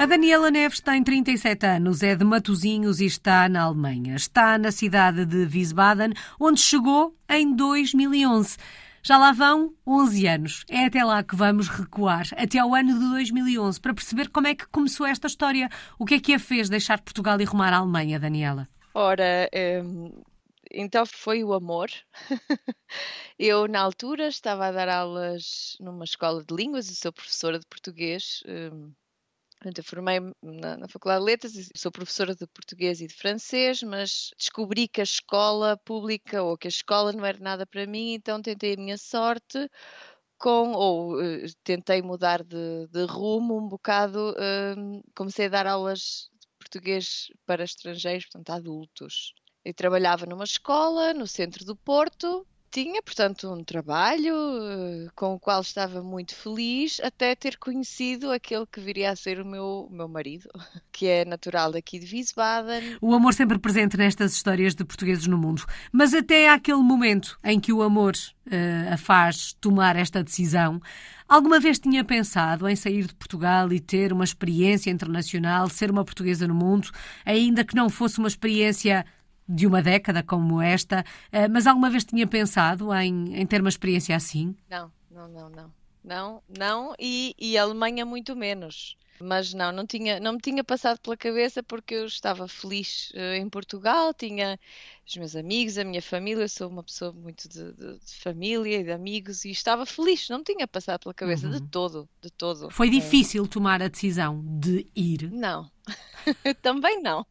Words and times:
A 0.00 0.06
Daniela 0.06 0.50
Neves 0.50 0.80
tem 0.80 1.04
37 1.04 1.66
anos, 1.66 2.02
é 2.02 2.16
de 2.16 2.24
Matosinhos 2.24 3.00
e 3.00 3.04
está 3.04 3.46
na 3.50 3.64
Alemanha. 3.64 4.16
Está 4.16 4.56
na 4.56 4.72
cidade 4.72 5.26
de 5.26 5.44
Wiesbaden, 5.44 6.14
onde 6.40 6.58
chegou 6.58 7.14
em 7.28 7.54
2011. 7.54 8.56
Já 9.02 9.18
lá 9.18 9.30
vão 9.30 9.74
11 9.86 10.26
anos. 10.26 10.64
É 10.70 10.86
até 10.86 11.04
lá 11.04 11.22
que 11.22 11.36
vamos 11.36 11.68
recuar, 11.68 12.26
até 12.34 12.58
ao 12.58 12.74
ano 12.74 12.98
de 12.98 13.10
2011, 13.10 13.78
para 13.78 13.92
perceber 13.92 14.30
como 14.30 14.46
é 14.46 14.54
que 14.54 14.66
começou 14.68 15.04
esta 15.04 15.26
história. 15.26 15.68
O 15.98 16.06
que 16.06 16.14
é 16.14 16.18
que 16.18 16.32
a 16.32 16.38
fez 16.38 16.70
deixar 16.70 17.02
Portugal 17.02 17.38
e 17.38 17.44
rumar 17.44 17.74
à 17.74 17.76
Alemanha, 17.76 18.18
Daniela? 18.18 18.66
Ora, 18.94 19.50
hum, 19.84 20.18
então 20.70 21.04
foi 21.04 21.44
o 21.44 21.52
amor. 21.52 21.90
eu, 23.38 23.68
na 23.68 23.82
altura, 23.82 24.28
estava 24.28 24.68
a 24.68 24.72
dar 24.72 24.88
aulas 24.88 25.76
numa 25.78 26.04
escola 26.04 26.42
de 26.42 26.54
línguas 26.54 26.88
e 26.88 26.96
sou 26.96 27.12
professora 27.12 27.58
de 27.58 27.66
português. 27.66 28.42
Hum, 29.64 29.70
eu 29.76 29.84
formei-me 29.84 30.32
na, 30.42 30.76
na, 30.76 30.88
Faculdade 30.88 31.20
de 31.20 31.26
Letras 31.26 31.70
sou 31.76 31.92
professora 31.92 32.34
de 32.34 32.46
português 32.46 33.00
e 33.00 33.06
de 33.06 33.14
francês, 33.14 33.82
mas 33.82 34.30
descobri 34.38 34.88
que 34.88 35.00
a 35.00 35.04
escola 35.04 35.76
pública 35.84 36.42
ou 36.42 36.56
que 36.56 36.66
a 36.66 36.70
escola 36.70 37.12
não 37.12 37.24
era 37.24 37.38
nada 37.38 37.66
para 37.66 37.86
mim, 37.86 38.14
então 38.14 38.40
tentei 38.40 38.74
a 38.74 38.76
minha 38.76 38.96
sorte 38.98 39.68
com, 40.38 40.72
ou 40.72 41.20
uh, 41.20 41.46
tentei 41.62 42.00
mudar 42.02 42.42
de, 42.42 42.86
de, 42.88 43.04
rumo 43.04 43.58
um 43.58 43.68
bocado, 43.68 44.30
uh, 44.32 45.02
comecei 45.14 45.46
a 45.46 45.50
dar 45.50 45.66
aulas 45.66 46.30
de 46.40 46.48
português 46.58 47.30
para 47.46 47.64
estrangeiros, 47.64 48.24
portanto 48.26 48.50
adultos. 48.50 49.34
Eu 49.64 49.74
trabalhava 49.74 50.24
numa 50.24 50.44
escola 50.44 51.12
no 51.12 51.26
centro 51.26 51.64
do 51.66 51.76
Porto. 51.76 52.46
Tinha, 52.70 53.02
portanto, 53.02 53.52
um 53.52 53.64
trabalho 53.64 54.32
uh, 54.32 55.10
com 55.16 55.34
o 55.34 55.40
qual 55.40 55.60
estava 55.60 56.04
muito 56.04 56.36
feliz, 56.36 57.00
até 57.02 57.34
ter 57.34 57.58
conhecido 57.58 58.30
aquele 58.30 58.64
que 58.64 58.80
viria 58.80 59.10
a 59.10 59.16
ser 59.16 59.40
o 59.40 59.44
meu, 59.44 59.88
meu 59.90 60.06
marido, 60.06 60.48
que 60.92 61.08
é 61.08 61.24
natural 61.24 61.72
daqui 61.72 61.98
de 61.98 62.14
Wiesbaden. 62.14 62.96
O 63.00 63.12
amor 63.12 63.34
sempre 63.34 63.58
presente 63.58 63.96
nestas 63.96 64.34
histórias 64.34 64.76
de 64.76 64.84
portugueses 64.84 65.26
no 65.26 65.36
mundo. 65.36 65.64
Mas 65.90 66.14
até 66.14 66.48
aquele 66.48 66.82
momento 66.82 67.36
em 67.42 67.58
que 67.58 67.72
o 67.72 67.82
amor 67.82 68.14
uh, 68.46 68.94
a 68.94 68.96
faz 68.96 69.52
tomar 69.54 69.96
esta 69.96 70.22
decisão, 70.22 70.80
alguma 71.28 71.58
vez 71.58 71.76
tinha 71.76 72.04
pensado 72.04 72.68
em 72.68 72.76
sair 72.76 73.04
de 73.04 73.14
Portugal 73.16 73.72
e 73.72 73.80
ter 73.80 74.12
uma 74.12 74.22
experiência 74.22 74.92
internacional, 74.92 75.68
ser 75.68 75.90
uma 75.90 76.04
portuguesa 76.04 76.46
no 76.46 76.54
mundo, 76.54 76.88
ainda 77.26 77.64
que 77.64 77.74
não 77.74 77.90
fosse 77.90 78.20
uma 78.20 78.28
experiência 78.28 79.04
de 79.50 79.66
uma 79.66 79.82
década 79.82 80.22
como 80.22 80.62
esta, 80.62 81.04
eh, 81.32 81.48
mas 81.48 81.66
alguma 81.66 81.90
vez 81.90 82.04
tinha 82.04 82.26
pensado 82.26 82.94
em, 82.94 83.34
em 83.34 83.46
ter 83.46 83.60
uma 83.60 83.68
experiência 83.68 84.14
assim? 84.14 84.54
Não, 84.70 84.90
não, 85.10 85.28
não, 85.28 85.50
não. 85.50 85.79
Não, 86.02 86.42
não, 86.48 86.94
e, 86.98 87.34
e 87.38 87.58
a 87.58 87.62
Alemanha 87.62 88.04
muito 88.06 88.34
menos. 88.34 88.96
Mas 89.22 89.52
não, 89.52 89.70
não, 89.70 89.86
tinha, 89.86 90.18
não 90.18 90.32
me 90.32 90.38
tinha 90.38 90.64
passado 90.64 90.98
pela 90.98 91.14
cabeça 91.14 91.62
porque 91.62 91.94
eu 91.94 92.06
estava 92.06 92.48
feliz 92.48 93.12
uh, 93.14 93.34
em 93.34 93.50
Portugal, 93.50 94.14
tinha 94.14 94.58
os 95.06 95.14
meus 95.14 95.36
amigos, 95.36 95.76
a 95.76 95.84
minha 95.84 96.00
família, 96.00 96.44
eu 96.44 96.48
sou 96.48 96.70
uma 96.70 96.82
pessoa 96.82 97.12
muito 97.12 97.46
de, 97.46 97.72
de, 97.74 97.98
de 97.98 98.14
família 98.14 98.78
e 98.78 98.84
de 98.84 98.90
amigos 98.90 99.44
e 99.44 99.50
estava 99.50 99.84
feliz, 99.84 100.26
não 100.30 100.38
me 100.38 100.44
tinha 100.44 100.66
passado 100.66 101.00
pela 101.00 101.12
cabeça 101.12 101.46
uhum. 101.46 101.52
de 101.52 101.60
todo, 101.68 102.08
de 102.22 102.30
todo. 102.30 102.70
Foi 102.70 102.88
difícil 102.88 103.46
tomar 103.46 103.82
a 103.82 103.88
decisão 103.88 104.42
de 104.42 104.86
ir? 104.96 105.30
Não, 105.30 105.70
também 106.62 107.02
não. 107.02 107.26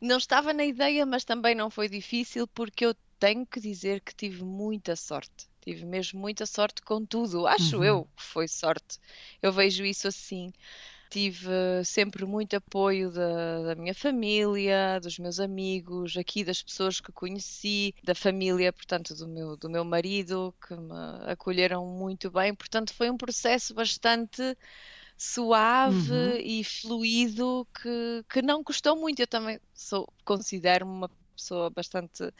Não 0.00 0.18
estava 0.18 0.52
na 0.52 0.64
ideia, 0.64 1.06
mas 1.06 1.24
também 1.24 1.54
não 1.54 1.70
foi 1.70 1.88
difícil 1.88 2.46
porque 2.48 2.84
eu 2.84 2.94
tenho 3.18 3.46
que 3.46 3.60
dizer 3.60 4.00
que 4.02 4.14
tive 4.14 4.44
muita 4.44 4.94
sorte. 4.94 5.48
Tive 5.68 5.84
mesmo 5.84 6.18
muita 6.18 6.46
sorte 6.46 6.80
com 6.80 7.04
tudo. 7.04 7.46
Acho 7.46 7.76
uhum. 7.76 7.84
eu 7.84 8.08
que 8.16 8.22
foi 8.22 8.48
sorte. 8.48 8.98
Eu 9.42 9.52
vejo 9.52 9.84
isso 9.84 10.08
assim. 10.08 10.50
Tive 11.10 11.84
sempre 11.84 12.24
muito 12.24 12.56
apoio 12.56 13.10
da, 13.10 13.62
da, 13.64 13.74
minha 13.74 13.92
família, 13.92 14.98
dos 14.98 15.18
meus 15.18 15.38
amigos, 15.38 16.16
aqui 16.16 16.42
das 16.42 16.62
pessoas 16.62 17.02
que 17.02 17.12
conheci, 17.12 17.94
da 18.02 18.14
família, 18.14 18.72
portanto, 18.72 19.14
do 19.14 19.28
meu, 19.28 19.58
do 19.58 19.68
meu 19.68 19.84
marido, 19.84 20.54
que 20.66 20.74
me 20.74 20.94
acolheram 21.26 21.84
muito 21.84 22.30
bem. 22.30 22.54
Portanto, 22.54 22.94
foi 22.94 23.10
um 23.10 23.18
processo 23.18 23.74
bastante 23.74 24.56
suave 25.18 26.10
uhum. 26.10 26.36
e 26.38 26.64
fluido 26.64 27.68
que, 27.74 28.24
que 28.26 28.40
não 28.40 28.64
custou 28.64 28.96
muito. 28.96 29.20
Eu 29.20 29.26
também 29.26 29.60
sou, 29.74 30.10
considero-me 30.24 30.92
uma 30.92 31.10
pessoa 31.36 31.68
bastante 31.68 32.32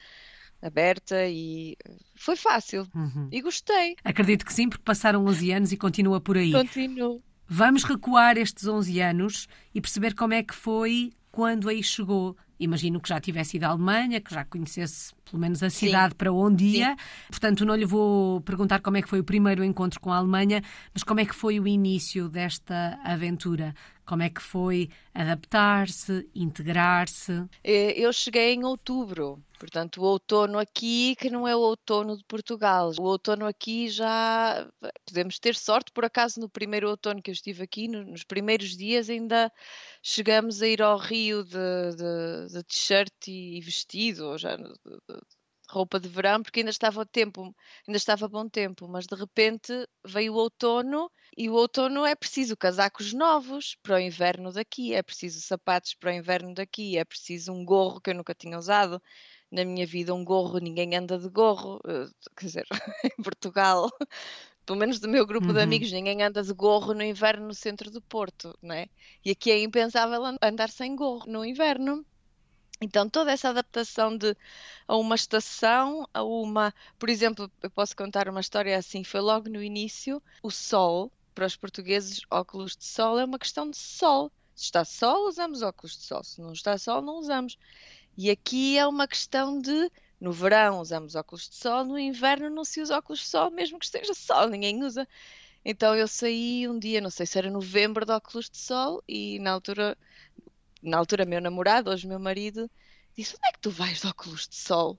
aberta 0.60 1.26
e 1.26 1.76
foi 2.14 2.36
fácil 2.36 2.86
uhum. 2.94 3.28
e 3.30 3.40
gostei. 3.40 3.96
Acredito 4.04 4.44
que 4.44 4.52
sim, 4.52 4.68
porque 4.68 4.84
passaram 4.84 5.24
11 5.26 5.52
anos 5.52 5.72
e 5.72 5.76
continua 5.76 6.20
por 6.20 6.36
aí. 6.36 6.52
Continuo. 6.52 7.22
Vamos 7.46 7.84
recuar 7.84 8.36
estes 8.36 8.66
11 8.66 9.00
anos 9.00 9.48
e 9.74 9.80
perceber 9.80 10.14
como 10.14 10.34
é 10.34 10.42
que 10.42 10.54
foi 10.54 11.12
quando 11.30 11.68
aí 11.68 11.82
chegou. 11.82 12.36
Imagino 12.60 13.00
que 13.00 13.08
já 13.08 13.20
tivesse 13.20 13.56
ido 13.56 13.64
à 13.64 13.68
Alemanha, 13.68 14.20
que 14.20 14.34
já 14.34 14.44
conhecesse 14.44 15.14
pelo 15.24 15.40
menos 15.40 15.62
a 15.62 15.70
cidade 15.70 16.12
Sim. 16.12 16.16
para 16.16 16.32
onde 16.32 16.64
ia. 16.64 16.90
Sim. 16.90 16.96
Portanto, 17.28 17.64
não 17.64 17.76
lhe 17.76 17.84
vou 17.84 18.40
perguntar 18.40 18.80
como 18.80 18.96
é 18.96 19.02
que 19.02 19.08
foi 19.08 19.20
o 19.20 19.24
primeiro 19.24 19.62
encontro 19.62 20.00
com 20.00 20.12
a 20.12 20.16
Alemanha, 20.16 20.62
mas 20.92 21.04
como 21.04 21.20
é 21.20 21.24
que 21.24 21.34
foi 21.34 21.60
o 21.60 21.68
início 21.68 22.28
desta 22.28 22.98
aventura? 23.04 23.74
Como 24.04 24.22
é 24.22 24.28
que 24.28 24.42
foi 24.42 24.90
adaptar-se, 25.14 26.28
integrar-se? 26.34 27.44
Eh, 27.62 27.94
eu 27.96 28.12
cheguei 28.12 28.54
em 28.54 28.64
outubro, 28.64 29.40
portanto, 29.58 30.00
o 30.00 30.04
outono 30.04 30.58
aqui, 30.58 31.16
que 31.16 31.30
não 31.30 31.46
é 31.46 31.54
o 31.54 31.60
outono 31.60 32.16
de 32.16 32.24
Portugal. 32.24 32.92
O 32.98 33.02
outono 33.02 33.46
aqui 33.46 33.88
já 33.88 34.68
podemos 35.04 35.38
ter 35.38 35.54
sorte, 35.56 35.92
por 35.92 36.04
acaso, 36.04 36.40
no 36.40 36.48
primeiro 36.48 36.88
outono 36.88 37.22
que 37.22 37.30
eu 37.30 37.32
estive 37.32 37.62
aqui, 37.62 37.88
nos 37.88 38.24
primeiros 38.24 38.76
dias, 38.76 39.10
ainda 39.10 39.52
chegamos 40.02 40.62
a 40.62 40.68
ir 40.68 40.82
ao 40.82 40.98
Rio 40.98 41.44
de, 41.44 41.50
de, 41.96 42.52
de 42.54 42.62
t-shirt 42.64 43.28
e 43.28 43.60
vestido, 43.60 44.26
ou 44.28 44.38
já 44.38 44.56
de, 44.56 44.72
roupa 45.70 46.00
de 46.00 46.08
verão, 46.08 46.42
porque 46.42 46.60
ainda 46.60 46.70
estava 46.70 47.04
tempo, 47.04 47.54
ainda 47.86 47.96
estava 47.96 48.28
bom 48.28 48.48
tempo, 48.48 48.88
mas 48.88 49.06
de 49.06 49.14
repente 49.14 49.72
veio 50.04 50.32
o 50.32 50.36
outono 50.36 51.10
e 51.36 51.48
o 51.50 51.54
outono 51.54 52.06
é 52.06 52.14
preciso 52.14 52.56
casacos 52.56 53.12
novos 53.12 53.76
para 53.82 53.96
o 53.96 54.00
inverno 54.00 54.50
daqui, 54.52 54.94
é 54.94 55.02
preciso 55.02 55.40
sapatos 55.40 55.94
para 55.94 56.10
o 56.10 56.14
inverno 56.14 56.54
daqui, 56.54 56.96
é 56.96 57.04
preciso 57.04 57.52
um 57.52 57.64
gorro 57.64 58.00
que 58.00 58.10
eu 58.10 58.14
nunca 58.14 58.34
tinha 58.34 58.58
usado 58.58 59.00
na 59.50 59.64
minha 59.64 59.86
vida, 59.86 60.14
um 60.14 60.24
gorro, 60.24 60.58
ninguém 60.58 60.94
anda 60.96 61.18
de 61.18 61.28
gorro, 61.28 61.80
eh, 61.86 62.08
quer 62.36 62.46
dizer, 62.46 62.66
em 63.04 63.22
Portugal, 63.22 63.90
pelo 64.66 64.78
menos 64.78 65.00
do 65.00 65.08
meu 65.08 65.26
grupo 65.26 65.48
uhum. 65.48 65.54
de 65.54 65.60
amigos, 65.60 65.90
ninguém 65.90 66.22
anda 66.22 66.42
de 66.42 66.52
gorro 66.52 66.92
no 66.92 67.02
inverno 67.02 67.46
no 67.46 67.54
centro 67.54 67.90
do 67.90 68.02
Porto, 68.02 68.56
né? 68.62 68.86
E 69.24 69.30
aqui 69.30 69.50
é 69.50 69.62
impensável 69.62 70.22
andar 70.42 70.68
sem 70.68 70.94
gorro 70.94 71.24
no 71.26 71.44
inverno. 71.44 72.04
Então, 72.80 73.08
toda 73.08 73.32
essa 73.32 73.48
adaptação 73.48 74.16
de, 74.16 74.36
a 74.86 74.96
uma 74.96 75.14
estação, 75.14 76.06
a 76.12 76.22
uma. 76.22 76.72
Por 76.98 77.08
exemplo, 77.08 77.50
eu 77.62 77.70
posso 77.70 77.96
contar 77.96 78.28
uma 78.28 78.40
história 78.40 78.76
assim: 78.76 79.02
foi 79.02 79.20
logo 79.20 79.48
no 79.48 79.62
início, 79.62 80.22
o 80.42 80.50
sol, 80.50 81.10
para 81.34 81.46
os 81.46 81.56
portugueses, 81.56 82.20
óculos 82.30 82.76
de 82.76 82.84
sol 82.84 83.18
é 83.18 83.24
uma 83.24 83.38
questão 83.38 83.70
de 83.70 83.76
sol. 83.76 84.30
Se 84.54 84.64
está 84.64 84.84
sol, 84.84 85.28
usamos 85.28 85.62
óculos 85.62 85.96
de 85.96 86.02
sol. 86.02 86.22
Se 86.22 86.40
não 86.40 86.52
está 86.52 86.76
sol, 86.76 87.00
não 87.00 87.14
usamos. 87.14 87.56
E 88.18 88.30
aqui 88.30 88.76
é 88.76 88.84
uma 88.84 89.06
questão 89.06 89.60
de. 89.60 89.90
No 90.20 90.32
verão 90.32 90.80
usamos 90.80 91.14
óculos 91.14 91.48
de 91.48 91.54
sol, 91.54 91.84
no 91.84 91.96
inverno 91.96 92.50
não 92.50 92.64
se 92.64 92.80
usa 92.80 92.98
óculos 92.98 93.20
de 93.20 93.26
sol, 93.26 93.48
mesmo 93.52 93.78
que 93.78 93.84
esteja 93.84 94.12
sol, 94.12 94.48
ninguém 94.48 94.82
usa. 94.82 95.06
Então 95.64 95.94
eu 95.94 96.08
saí 96.08 96.66
um 96.68 96.76
dia, 96.80 97.00
não 97.00 97.10
sei 97.10 97.26
se 97.26 97.38
era 97.38 97.48
novembro, 97.48 98.04
de 98.04 98.10
óculos 98.10 98.50
de 98.50 98.58
sol 98.58 99.00
e 99.06 99.38
na 99.38 99.52
altura 99.52 99.96
na 100.82 100.98
altura 100.98 101.24
meu 101.24 101.40
namorado, 101.40 101.90
hoje 101.90 102.08
meu 102.08 102.18
marido, 102.18 102.68
disse: 103.16 103.36
Onde 103.36 103.48
é 103.48 103.52
que 103.52 103.60
tu 103.60 103.70
vais 103.70 104.00
de 104.00 104.08
óculos 104.08 104.48
de 104.48 104.56
sol? 104.56 104.98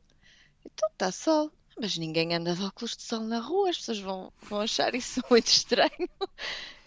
Então 0.66 0.90
está 0.90 1.12
sol. 1.12 1.52
Mas 1.78 1.98
ninguém 1.98 2.34
anda 2.36 2.56
de 2.56 2.64
óculos 2.64 2.96
de 2.96 3.04
sol 3.04 3.22
na 3.22 3.40
rua, 3.40 3.70
as 3.70 3.78
pessoas 3.78 4.00
vão, 4.00 4.34
vão 4.44 4.62
achar 4.62 4.96
isso 4.96 5.22
muito 5.30 5.48
estranho. 5.48 6.10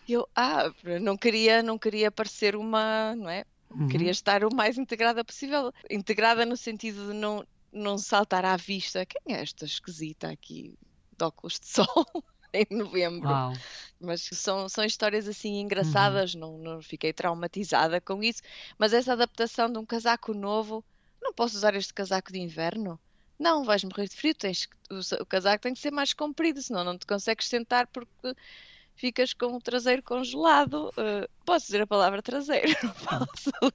Eu, 0.08 0.28
ah, 0.34 0.72
não 1.00 1.16
queria, 1.16 1.62
não 1.62 1.78
queria 1.78 2.10
parecer 2.10 2.56
uma, 2.56 3.14
não 3.16 3.28
é? 3.30 3.44
Uhum. 3.74 3.88
Queria 3.88 4.10
estar 4.10 4.44
o 4.44 4.54
mais 4.54 4.78
integrada 4.78 5.24
possível. 5.24 5.72
Integrada 5.90 6.44
no 6.46 6.56
sentido 6.56 7.08
de 7.08 7.14
não, 7.14 7.46
não 7.72 7.98
saltar 7.98 8.44
à 8.44 8.56
vista. 8.56 9.06
Quem 9.06 9.34
é 9.34 9.40
esta 9.40 9.64
esquisita 9.64 10.30
aqui 10.30 10.74
de 11.16 11.24
óculos 11.24 11.58
de 11.58 11.66
sol? 11.68 12.06
em 12.52 12.66
novembro. 12.70 13.28
Uau. 13.28 13.52
Mas 14.00 14.28
são, 14.32 14.68
são 14.68 14.84
histórias 14.84 15.26
assim 15.26 15.60
engraçadas, 15.60 16.34
uhum. 16.34 16.40
não, 16.40 16.58
não 16.58 16.82
fiquei 16.82 17.12
traumatizada 17.12 18.00
com 18.00 18.22
isso. 18.22 18.42
Mas 18.78 18.92
essa 18.92 19.12
adaptação 19.12 19.72
de 19.72 19.78
um 19.78 19.86
casaco 19.86 20.34
novo, 20.34 20.84
não 21.20 21.32
posso 21.32 21.56
usar 21.56 21.74
este 21.74 21.94
casaco 21.94 22.32
de 22.32 22.38
inverno? 22.38 23.00
Não, 23.38 23.64
vais 23.64 23.82
morrer 23.82 24.08
de 24.08 24.14
frio, 24.14 24.34
tens, 24.34 24.68
o, 24.90 25.22
o 25.22 25.26
casaco 25.26 25.62
tem 25.62 25.74
que 25.74 25.80
ser 25.80 25.90
mais 25.90 26.12
comprido, 26.12 26.62
senão 26.62 26.84
não 26.84 26.96
te 26.96 27.06
consegues 27.06 27.48
sentar 27.48 27.86
porque 27.88 28.34
ficas 28.94 29.32
com 29.32 29.56
o 29.56 29.60
traseiro 29.60 30.02
congelado. 30.02 30.90
Uh, 30.90 31.28
posso 31.42 31.66
dizer 31.66 31.82
a 31.82 31.86
palavra 31.86 32.22
traseiro? 32.22 32.72
Posso. 33.04 33.50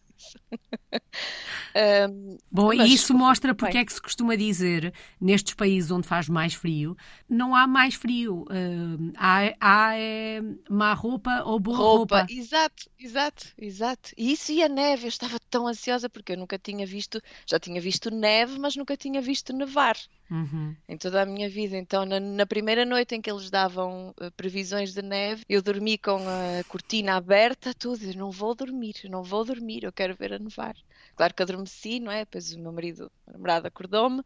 Um, 1.78 2.38
Bom, 2.52 2.74
e 2.74 2.92
isso 2.92 3.14
mostra 3.14 3.54
porque 3.54 3.74
bem. 3.74 3.82
é 3.82 3.86
que 3.86 3.94
se 3.94 4.02
costuma 4.02 4.36
dizer, 4.36 4.92
nestes 5.22 5.54
países 5.54 5.92
onde 5.92 6.08
faz 6.08 6.28
mais 6.28 6.56
frio, 6.56 6.98
não 7.30 7.56
há 7.56 7.68
mais 7.68 7.94
frio. 7.94 8.46
Uh, 8.50 9.14
há, 9.16 9.54
há 9.60 9.96
é, 9.96 10.42
má 10.68 10.94
roupa 10.94 11.44
ou 11.46 11.60
boa 11.60 11.78
roupa. 11.78 12.20
roupa. 12.20 12.34
Exato, 12.34 12.90
exato, 13.00 13.48
exato. 13.58 14.12
E 14.18 14.32
isso 14.32 14.52
e 14.52 14.64
a 14.64 14.70
neve, 14.70 15.06
eu 15.06 15.10
estava 15.10 15.40
tão 15.52 15.68
ansiosa 15.68 16.10
porque 16.10 16.32
eu 16.32 16.38
nunca 16.38 16.58
tinha 16.58 16.86
visto, 16.86 17.22
já 17.46 17.60
tinha 17.60 17.80
visto 17.80 18.10
neve, 18.10 18.58
mas 18.58 18.76
nunca 18.76 18.98
tinha 18.98 19.22
visto 19.22 19.54
nevar. 19.54 19.98
Uhum. 20.30 20.76
Em 20.90 20.98
toda 20.98 21.22
a 21.22 21.26
minha 21.26 21.50
vida. 21.50 21.78
Então, 21.78 22.06
na, 22.06 22.20
na 22.20 22.46
primeira 22.46 22.84
noite 22.84 23.16
em 23.16 23.22
que 23.22 23.32
eles 23.32 23.50
davam 23.50 24.14
uh, 24.20 24.32
previsões 24.36 24.94
de 24.94 25.02
neve, 25.02 25.46
eu 25.48 25.62
dormi 25.62 25.98
com 25.98 26.18
a 26.18 26.64
cortina 26.68 27.16
aberta, 27.16 27.57
tudo. 27.74 28.04
Eu 28.04 28.16
não 28.16 28.32
vou 28.32 28.56
dormir, 28.56 28.96
não 29.10 29.24
vou 29.24 29.44
dormir, 29.44 29.84
eu 29.84 29.92
quero 29.92 30.16
ver 30.16 30.34
a 30.34 30.40
nevar. 30.40 30.76
Claro 31.16 31.34
que 31.34 31.44
adormeci, 31.44 32.00
não 32.00 32.12
é? 32.12 32.20
Depois 32.26 32.54
o 32.54 32.60
meu 32.60 32.72
marido, 32.72 33.12
o 33.26 33.32
namorado, 33.32 33.68
acordou-me. 33.68 34.24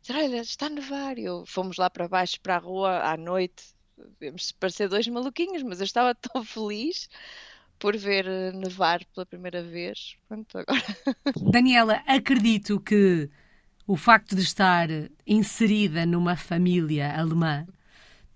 Disse, 0.00 0.12
olha, 0.12 0.40
está 0.40 0.66
a 0.66 0.70
nevar. 0.70 1.18
Eu, 1.18 1.44
fomos 1.46 1.76
lá 1.76 1.88
para 1.88 2.08
baixo, 2.08 2.40
para 2.40 2.56
a 2.56 2.58
rua, 2.58 3.00
à 3.00 3.16
noite. 3.16 3.74
Devemos 4.20 4.52
parecer 4.52 4.88
dois 4.88 5.06
maluquinhos, 5.08 5.62
mas 5.62 5.80
eu 5.80 5.84
estava 5.84 6.14
tão 6.16 6.44
feliz 6.44 7.08
por 7.78 7.96
ver 7.96 8.26
eh, 8.26 8.52
nevar 8.52 9.04
pela 9.06 9.26
primeira 9.26 9.62
vez. 9.62 10.16
Pronto, 10.28 10.58
agora. 10.58 10.82
Daniela, 11.50 12.02
acredito 12.06 12.80
que 12.80 13.30
o 13.86 13.96
facto 13.96 14.34
de 14.34 14.42
estar 14.42 14.88
inserida 15.26 16.06
numa 16.06 16.36
família 16.36 17.18
alemã 17.18 17.66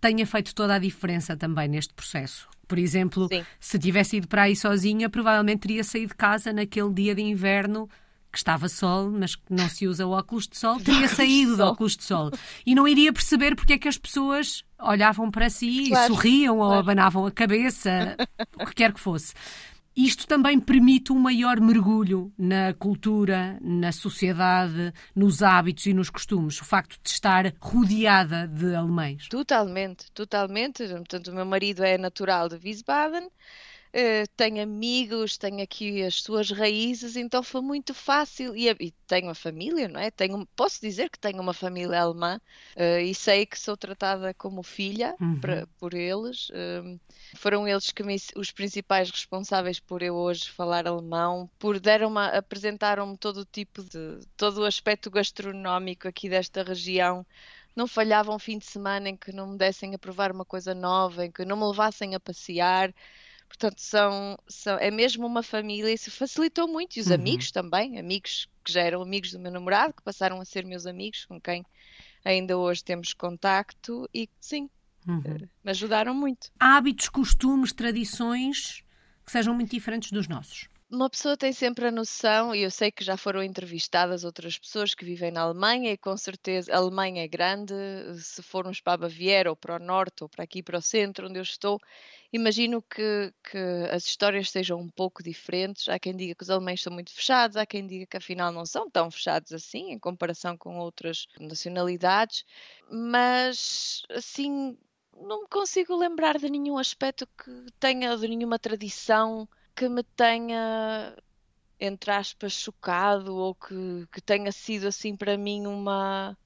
tenha 0.01 0.27
feito 0.27 0.55
toda 0.55 0.75
a 0.75 0.79
diferença 0.79 1.37
também 1.37 1.69
neste 1.69 1.95
processo. 1.95 2.49
Por 2.69 2.79
exemplo, 2.79 3.27
Sim. 3.29 3.45
se 3.59 3.79
tivesse 3.79 4.19
ido 4.19 4.29
para 4.29 4.43
aí 4.43 4.55
sozinha, 4.55 5.09
provavelmente 5.09 5.61
teria 5.61 5.83
saído 5.83 6.09
de 6.09 6.15
casa 6.15 6.53
naquele 6.53 6.93
dia 6.93 7.15
de 7.15 7.23
inverno 7.23 7.89
que 8.31 8.37
estava 8.37 8.69
sol, 8.69 9.11
mas 9.11 9.35
que 9.35 9.51
não 9.51 9.69
se 9.69 9.87
usa 9.89 10.07
óculos 10.07 10.47
de 10.47 10.59
sol, 10.59 10.79
teria 10.79 11.09
saído 11.09 11.57
de 11.57 11.63
óculos 11.63 11.97
de 11.97 12.05
sol. 12.05 12.31
E 12.65 12.75
não 12.75 12.87
iria 12.87 13.13
perceber 13.13 13.57
porque 13.57 13.73
é 13.73 13.79
que 13.79 13.89
as 13.89 13.97
pessoas 13.97 14.65
olhavam 14.79 15.31
para 15.31 15.49
si 15.49 15.89
claro, 15.89 16.13
e 16.13 16.15
sorriam 16.15 16.57
claro. 16.57 16.73
ou 16.73 16.79
abanavam 16.79 17.27
a 17.27 17.31
cabeça, 17.31 18.17
o 18.61 18.67
que 18.67 18.75
quer 18.75 18.93
que 18.93 19.01
fosse. 19.01 19.33
Isto 19.99 20.29
também 20.29 20.61
permite 20.61 21.13
um 21.13 21.19
maior 21.19 21.61
mergulho 21.61 22.33
na 22.39 22.73
cultura, 22.73 23.59
na 23.61 23.91
sociedade, 23.91 24.95
nos 25.13 25.43
hábitos 25.43 25.87
e 25.87 25.93
nos 25.93 26.09
costumes. 26.09 26.61
O 26.61 26.65
facto 26.65 26.97
de 27.03 27.11
estar 27.11 27.53
rodeada 27.61 28.47
de 28.47 28.77
alemães. 28.77 29.27
Totalmente, 29.29 30.09
totalmente. 30.13 30.87
Portanto, 30.87 31.33
o 31.33 31.35
meu 31.35 31.45
marido 31.45 31.83
é 31.83 31.99
natural 31.99 32.49
de 32.49 32.55
Wiesbaden 32.63 33.29
uh, 33.99 34.29
tem 34.37 34.61
amigos, 34.61 35.37
tem 35.37 35.61
aqui 35.61 36.03
as 36.03 36.23
suas 36.23 36.51
raízes, 36.51 37.17
então 37.17 37.43
foi 37.43 37.61
muito 37.61 37.93
fácil. 37.93 38.57
E, 38.57 38.69
e 38.69 38.93
tenho 39.07 39.27
uma 39.27 39.35
família, 39.35 39.89
não 39.89 40.01
é? 40.01 40.11
Tenho, 40.11 40.47
posso 40.55 40.81
dizer 40.81 41.11
que 41.11 41.19
tenho 41.19 41.41
uma 41.41 41.53
família 41.53 42.01
alemã 42.01 42.41
uh, 42.77 43.01
e 43.01 43.15
sei 43.15 43.45
que 43.45 43.59
sou 43.59 43.77
tratada 43.77 44.33
como 44.35 44.63
filha 44.63 45.15
uhum. 45.21 45.41
pra, 45.41 45.67
por 45.79 45.95
eles. 45.95 46.49
Uh, 46.51 46.99
foram 47.35 47.67
eles 47.67 47.91
que 47.91 48.03
me, 48.03 48.17
os 48.37 48.51
principais 48.51 49.11
responsáveis 49.11 49.81
por 49.81 50.03
eu 50.03 50.15
hoje 50.15 50.49
falar 50.51 50.87
alemão, 50.87 51.51
por 51.59 51.81
deram 51.81 52.17
apresentaram-me 52.17 53.17
todo 53.17 53.41
o 53.41 53.45
tipo 53.45 53.83
de 53.83 54.21
todo 54.37 54.63
o 54.63 54.65
aspecto 54.65 55.11
gastronómico 55.11 56.09
aqui 56.09 56.29
desta 56.29 56.63
região 56.63 57.27
não 57.79 57.87
falhava 57.87 58.35
um 58.35 58.39
fim 58.41 58.59
de 58.59 58.67
semana 58.67 59.09
em 59.09 59.17
que 59.17 59.31
não 59.31 59.53
me 59.53 59.57
dessem 59.57 59.95
a 59.95 59.99
provar 59.99 60.33
uma 60.33 60.45
coisa 60.45 60.75
nova, 60.75 61.25
em 61.25 61.31
que 61.31 61.45
não 61.45 61.57
me 61.57 61.65
levassem 61.65 62.13
a 62.13 62.19
passear. 62.19 62.93
Portanto, 63.49 63.81
são, 63.81 64.39
são, 64.47 64.79
é 64.79 64.91
mesmo 64.91 65.27
uma 65.27 65.43
família, 65.43 65.93
isso 65.93 66.11
facilitou 66.11 66.69
muito. 66.69 66.97
E 66.97 67.01
os 67.01 67.09
uhum. 67.09 67.15
amigos 67.15 67.51
também, 67.51 67.99
amigos 67.99 68.47
que 68.65 68.71
já 68.73 68.83
eram 68.83 69.03
amigos 69.03 69.33
do 69.33 69.39
meu 69.39 69.51
namorado, 69.51 69.95
que 69.95 70.03
passaram 70.03 70.41
a 70.41 70.45
ser 70.45 70.65
meus 70.65 70.87
amigos, 70.87 71.25
com 71.25 71.41
quem 71.41 71.65
ainda 72.25 72.57
hoje 72.57 72.85
temos 72.85 73.15
contacto 73.15 74.09
e 74.15 74.29
sim, 74.39 74.69
uhum. 75.07 75.23
Eh, 75.25 75.49
me 75.65 75.71
ajudaram 75.71 76.15
muito. 76.15 76.51
Há 76.61 76.77
hábitos, 76.77 77.09
costumes, 77.09 77.73
tradições 77.73 78.85
que 79.25 79.33
sejam 79.33 79.55
muito 79.55 79.71
diferentes 79.71 80.13
dos 80.13 80.29
nossos? 80.29 80.69
Uma 80.91 81.11
pessoa 81.11 81.37
tem 81.37 81.53
sempre 81.53 81.87
a 81.87 81.91
noção, 81.91 82.55
e 82.55 82.63
eu 82.63 82.71
sei 82.71 82.91
que 82.91 83.05
já 83.05 83.17
foram 83.17 83.43
entrevistadas 83.43 84.25
outras 84.25 84.59
pessoas 84.59 84.95
que 84.95 85.05
vivem 85.05 85.31
na 85.31 85.43
Alemanha, 85.43 85.93
e 85.93 85.99
com 85.99 86.17
certeza 86.17 86.73
a 86.73 86.79
Alemanha 86.79 87.23
é 87.25 87.29
grande, 87.29 87.75
se 88.19 88.43
formos 88.43 88.81
para 88.81 88.95
a 88.95 88.97
Baviera, 88.97 89.51
ou 89.51 89.57
para 89.57 89.77
o 89.77 89.79
norte, 89.79 90.23
ou 90.23 90.29
para 90.31 90.45
aqui 90.45 90.63
para 90.63 90.79
o 90.79 90.83
centro, 90.83 91.29
onde 91.29 91.39
eu 91.39 91.43
estou, 91.43 91.79
imagino 92.33 92.81
que, 92.83 93.33
que 93.51 93.59
as 93.93 94.07
histórias 94.07 94.51
sejam 94.51 94.81
um 94.81 94.89
pouco 94.89 95.23
diferentes. 95.23 95.89
Há 95.89 95.99
quem 95.99 96.17
diga 96.17 96.35
que 96.35 96.43
os 96.43 96.51
alemães 96.51 96.81
são 96.83 96.93
muito 96.93 97.13
fechados, 97.13 97.57
há 97.57 97.67
quem 97.67 97.87
diga 97.87 98.07
que 98.07 98.17
afinal 98.17 98.51
não 98.51 98.65
são 98.65 98.91
tão 98.91 99.11
fechados 99.11 99.53
assim, 99.53 99.93
em 99.93 99.99
comparação 99.99 100.57
com 100.57 100.79
outras 100.79 101.27
nacionalidades, 101.39 102.45
mas 102.91 104.03
assim. 104.11 104.77
Não 105.21 105.43
me 105.43 105.49
consigo 105.49 105.97
lembrar 105.97 106.39
de 106.39 106.49
nenhum 106.49 106.79
aspecto 106.79 107.27
que 107.27 107.67
tenha, 107.81 108.17
de 108.17 108.29
nenhuma 108.29 108.57
tradição 108.57 109.49
que 109.79 109.89
me 109.89 110.03
tenha, 110.05 111.17
entre 111.81 112.11
aspas, 112.13 112.53
chocado 112.55 113.37
ou 113.37 113.55
que, 113.57 113.75
que 114.13 114.21
tenha 114.23 114.53
sido 114.53 114.89
assim 114.89 115.17
para 115.17 115.39
mim 115.39 115.67
uma. 115.67 116.39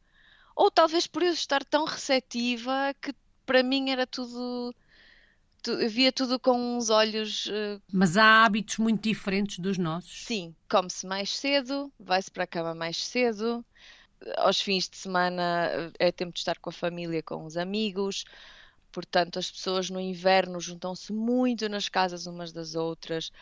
Ou 0.56 0.70
talvez 0.70 1.06
por 1.08 1.22
eu 1.24 1.32
estar 1.32 1.64
tão 1.64 1.84
receptiva 1.86 2.94
que 3.02 3.14
para 3.46 3.62
mim 3.62 3.90
era 3.90 4.06
tudo. 4.06 4.74
tu- 5.62 5.76
via 5.88 6.12
tudo 6.12 6.40
com 6.40 6.78
uns 6.78 6.90
olhos. 6.90 7.46
Eh, 7.48 7.80
Mas 7.92 8.16
há 8.16 8.44
hábitos 8.44 8.78
muito 8.78 9.02
diferentes 9.04 9.58
dos 9.60 9.78
nossos. 9.78 10.26
sim, 10.26 10.54
come-se 10.70 11.06
mais 11.06 11.30
cedo, 11.30 11.92
vai-se 11.98 12.30
para 12.30 12.44
a 12.44 12.46
cama 12.46 12.74
mais 12.74 12.96
cedo, 13.04 13.64
aos 14.38 14.60
fins 14.60 14.88
de 14.88 14.96
semana 14.98 15.68
eh, 16.00 16.08
é 16.08 16.12
tempo 16.12 16.32
de 16.34 16.40
estar 16.40 16.58
com 16.60 16.70
a 16.70 16.72
família, 16.72 17.22
com 17.24 17.44
os 17.46 17.56
amigos. 17.56 18.24
Portanto, 18.92 19.38
as 19.38 19.50
pessoas 19.50 19.88
no 19.88 19.98
inverno 19.98 20.60
juntam-se 20.60 21.12
muito 21.12 21.68
nas 21.68 21.88
casas 21.88 22.26
umas 22.26 22.52
das 22.52 22.74
outras. 22.74 23.32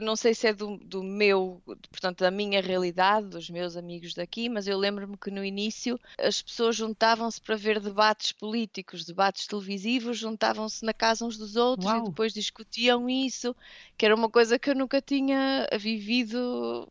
Não 0.00 0.14
sei 0.14 0.34
se 0.34 0.46
é 0.46 0.52
do, 0.52 0.76
do, 0.76 1.02
meu, 1.02 1.62
portanto, 1.90 2.20
da 2.20 2.30
minha 2.30 2.60
realidade, 2.60 3.28
dos 3.28 3.48
meus 3.48 3.76
amigos 3.76 4.12
daqui, 4.12 4.48
mas 4.48 4.68
eu 4.68 4.76
lembro-me 4.76 5.16
que 5.16 5.30
no 5.30 5.42
início 5.42 5.98
as 6.18 6.42
pessoas 6.42 6.76
juntavam-se 6.76 7.40
para 7.40 7.56
ver 7.56 7.80
debates 7.80 8.32
políticos, 8.32 9.04
debates 9.04 9.46
televisivos, 9.46 10.18
juntavam-se 10.18 10.84
na 10.84 10.92
casa 10.92 11.24
uns 11.24 11.38
dos 11.38 11.56
outros 11.56 11.90
Uau. 11.90 11.98
e 11.98 12.08
depois 12.10 12.34
discutiam 12.34 13.08
isso, 13.08 13.56
que 13.96 14.04
era 14.04 14.14
uma 14.14 14.28
coisa 14.28 14.58
que 14.58 14.68
eu 14.68 14.74
nunca 14.74 15.00
tinha 15.00 15.66
vivido 15.78 16.86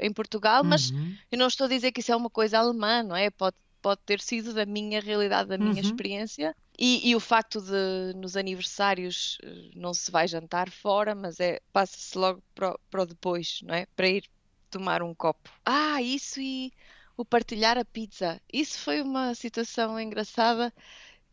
em 0.00 0.12
Portugal, 0.12 0.64
mas 0.64 0.90
uhum. 0.90 1.14
eu 1.30 1.38
não 1.38 1.46
estou 1.46 1.66
a 1.66 1.68
dizer 1.68 1.92
que 1.92 2.00
isso 2.00 2.10
é 2.10 2.16
uma 2.16 2.30
coisa 2.30 2.58
alemã, 2.58 3.02
não 3.02 3.14
é? 3.14 3.30
Pode, 3.30 3.56
pode 3.80 4.00
ter 4.04 4.20
sido 4.20 4.54
da 4.54 4.66
minha 4.66 5.00
realidade, 5.00 5.48
da 5.48 5.58
minha 5.58 5.72
uhum. 5.72 5.80
experiência 5.80 6.54
e, 6.78 7.10
e, 7.10 7.14
o 7.14 7.20
facto 7.20 7.60
de 7.60 8.14
nos 8.16 8.38
aniversários 8.38 9.36
eh, 9.42 9.70
não 9.74 9.92
se 9.92 10.10
vai 10.10 10.26
jantar 10.26 10.70
fora, 10.70 11.14
mas 11.14 11.38
é 11.38 11.60
passa-se 11.74 12.16
logo 12.16 12.42
para, 12.54 13.04
depois, 13.04 13.60
não 13.62 13.74
é? 13.74 13.84
Para 13.94 14.08
ir 14.08 14.24
tomar 14.70 15.02
um 15.02 15.14
copo. 15.14 15.50
Ah, 15.62 16.00
isso 16.00 16.40
e 16.40 16.72
o 17.18 17.24
partilhar 17.24 17.76
a 17.76 17.84
pizza. 17.84 18.40
Isso 18.50 18.78
foi 18.78 19.02
uma 19.02 19.34
situação 19.34 20.00
engraçada 20.00 20.72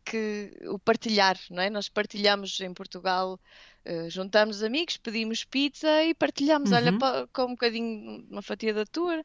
que 0.04 0.52
o 0.66 0.78
partilhar, 0.78 1.38
não 1.50 1.62
é? 1.62 1.70
Nós 1.70 1.88
partilhamos 1.88 2.60
em 2.60 2.74
Portugal, 2.74 3.40
uh, 3.86 4.10
juntamos 4.10 4.62
amigos, 4.62 4.98
pedimos 4.98 5.44
pizza 5.44 6.04
e 6.04 6.12
partilhamos, 6.14 6.72
uhum. 6.72 6.76
olha, 6.76 6.92
com 7.32 7.44
um 7.44 7.50
bocadinho, 7.52 8.26
uma 8.30 8.42
fatia 8.42 8.74
da 8.74 8.84
tua. 8.84 9.24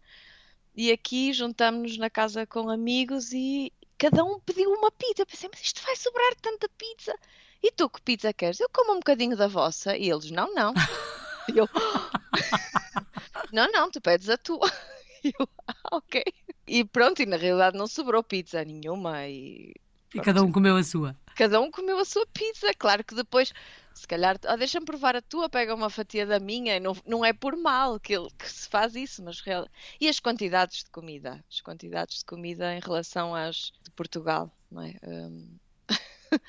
E 0.75 0.91
aqui 0.91 1.33
juntamos-nos 1.33 1.97
na 1.97 2.09
casa 2.09 2.45
com 2.47 2.69
amigos 2.69 3.31
e, 3.31 3.71
cada 4.03 4.23
um 4.23 4.39
pediu 4.39 4.69
uma 4.71 4.91
pizza. 4.91 5.21
Eu 5.21 5.25
pensei, 5.25 5.49
mas 5.51 5.61
isto 5.61 5.81
vai 5.81 5.95
sobrar 5.95 6.35
tanta 6.41 6.67
pizza. 6.77 7.15
E 7.61 7.71
tu 7.71 7.89
que 7.89 8.01
pizza 8.01 8.33
queres? 8.33 8.59
Eu 8.59 8.69
como 8.69 8.91
um 8.91 8.95
bocadinho 8.95 9.37
da 9.37 9.47
vossa. 9.47 9.95
E 9.95 10.09
eles, 10.09 10.29
não, 10.31 10.53
não. 10.53 10.73
E 11.53 11.57
eu, 11.57 11.67
não, 13.51 13.69
não, 13.69 13.91
tu 13.91 13.99
pedes 13.99 14.29
a 14.29 14.37
tua. 14.37 14.59
E 15.25 15.33
eu, 15.39 15.47
ah, 15.67 15.95
ok. 15.97 16.21
E 16.67 16.83
pronto, 16.83 17.21
e 17.21 17.25
na 17.25 17.37
realidade 17.37 17.77
não 17.77 17.87
sobrou 17.87 18.21
pizza 18.21 18.61
nenhuma. 18.65 19.25
E, 19.25 19.73
e 20.13 20.19
cada 20.19 20.43
um 20.43 20.51
comeu 20.51 20.75
a 20.75 20.83
sua. 20.83 21.15
Cada 21.33 21.61
um 21.61 21.71
comeu 21.71 21.97
a 21.97 22.03
sua 22.03 22.25
pizza. 22.27 22.73
Claro 22.77 23.05
que 23.05 23.15
depois 23.15 23.53
se 23.93 24.07
calhar, 24.07 24.39
oh, 24.51 24.57
deixa-me 24.57 24.85
provar 24.85 25.15
a 25.15 25.21
tua, 25.21 25.49
pega 25.49 25.73
uma 25.73 25.89
fatia 25.89 26.25
da 26.25 26.39
minha, 26.39 26.79
não, 26.79 26.95
não 27.05 27.23
é 27.23 27.31
por 27.33 27.55
mal 27.55 27.99
que, 27.99 28.15
que 28.37 28.51
se 28.51 28.67
faz 28.67 28.95
isso, 28.95 29.23
mas 29.23 29.39
real... 29.39 29.67
E 29.99 30.07
as 30.07 30.19
quantidades 30.19 30.83
de 30.83 30.89
comida? 30.89 31.43
As 31.49 31.61
quantidades 31.61 32.19
de 32.19 32.25
comida 32.25 32.75
em 32.75 32.79
relação 32.79 33.33
às 33.35 33.71
de 33.83 33.91
Portugal, 33.91 34.51
não 34.71 34.81
é? 34.81 34.95
Um... 35.03 35.57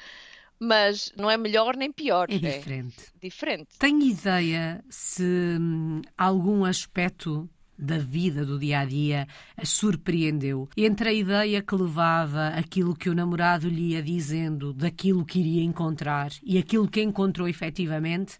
mas 0.58 1.12
não 1.16 1.30
é 1.30 1.36
melhor 1.36 1.76
nem 1.76 1.92
pior. 1.92 2.30
É, 2.30 2.36
é 2.36 2.38
diferente. 2.38 3.12
É 3.14 3.26
diferente. 3.26 3.78
Tem 3.78 4.08
ideia 4.08 4.84
se 4.88 5.22
hum, 5.60 6.00
algum 6.16 6.64
aspecto 6.64 7.48
da 7.78 7.98
vida, 7.98 8.44
do 8.44 8.58
dia 8.58 8.80
a 8.80 8.84
dia, 8.84 9.28
a 9.56 9.64
surpreendeu. 9.64 10.68
Entre 10.76 11.08
a 11.08 11.12
ideia 11.12 11.62
que 11.62 11.74
levava 11.74 12.48
aquilo 12.48 12.94
que 12.94 13.08
o 13.08 13.14
namorado 13.14 13.68
lhe 13.68 13.92
ia 13.92 14.02
dizendo 14.02 14.72
daquilo 14.72 15.24
que 15.24 15.40
iria 15.40 15.62
encontrar 15.62 16.30
e 16.42 16.58
aquilo 16.58 16.88
que 16.88 17.02
encontrou 17.02 17.48
efetivamente, 17.48 18.38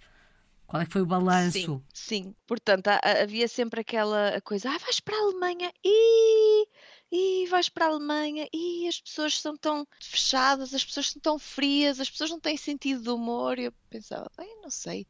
Qual 0.67 0.83
é 0.83 0.87
que 0.87 0.93
foi 0.93 1.03
o 1.03 1.07
balanço? 1.07 1.53
Sim, 1.53 1.83
sim. 1.93 2.35
Portanto, 2.49 2.89
havia 2.89 3.47
sempre 3.47 3.83
aquela 3.83 4.41
coisa, 4.41 4.71
ah, 4.71 4.79
vais 4.79 4.99
para 4.99 5.15
a 5.17 5.21
Alemanha 5.21 5.73
e 5.85 6.67
e 7.13 7.47
vais 7.47 7.69
para 7.69 7.87
a 7.87 7.89
Alemanha 7.91 8.49
e 8.53 8.89
as 8.89 9.01
pessoas 9.01 9.41
são 9.41 9.57
tão 9.57 9.87
fechadas, 10.01 10.75
as 10.75 10.85
pessoas 10.85 11.11
são 11.11 11.21
tão 11.23 11.39
frias, 11.39 12.01
as 12.01 12.11
pessoas 12.11 12.31
não 12.31 12.41
têm 12.41 12.57
sentido 12.57 13.03
de 13.03 13.09
humor. 13.11 13.57
E 13.57 13.67
eu 13.67 13.73
pensava, 13.89 14.29
bem, 14.37 14.61
não 14.63 14.71
sei, 14.71 15.07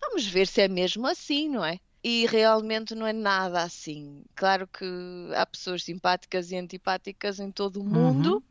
vamos 0.00 0.24
ver 0.24 0.46
se 0.46 0.60
é 0.60 0.68
mesmo 0.68 1.04
assim, 1.06 1.48
não 1.48 1.64
é? 1.64 1.80
E 2.02 2.26
realmente 2.26 2.94
não 2.94 3.06
é 3.06 3.12
nada 3.12 3.62
assim. 3.62 4.24
Claro 4.34 4.66
que 4.66 4.84
há 5.34 5.44
pessoas 5.44 5.82
simpáticas 5.82 6.50
e 6.50 6.56
antipáticas 6.56 7.40
em 7.40 7.50
todo 7.50 7.80
o 7.80 7.84
mundo. 7.84 8.34
Uhum. 8.34 8.42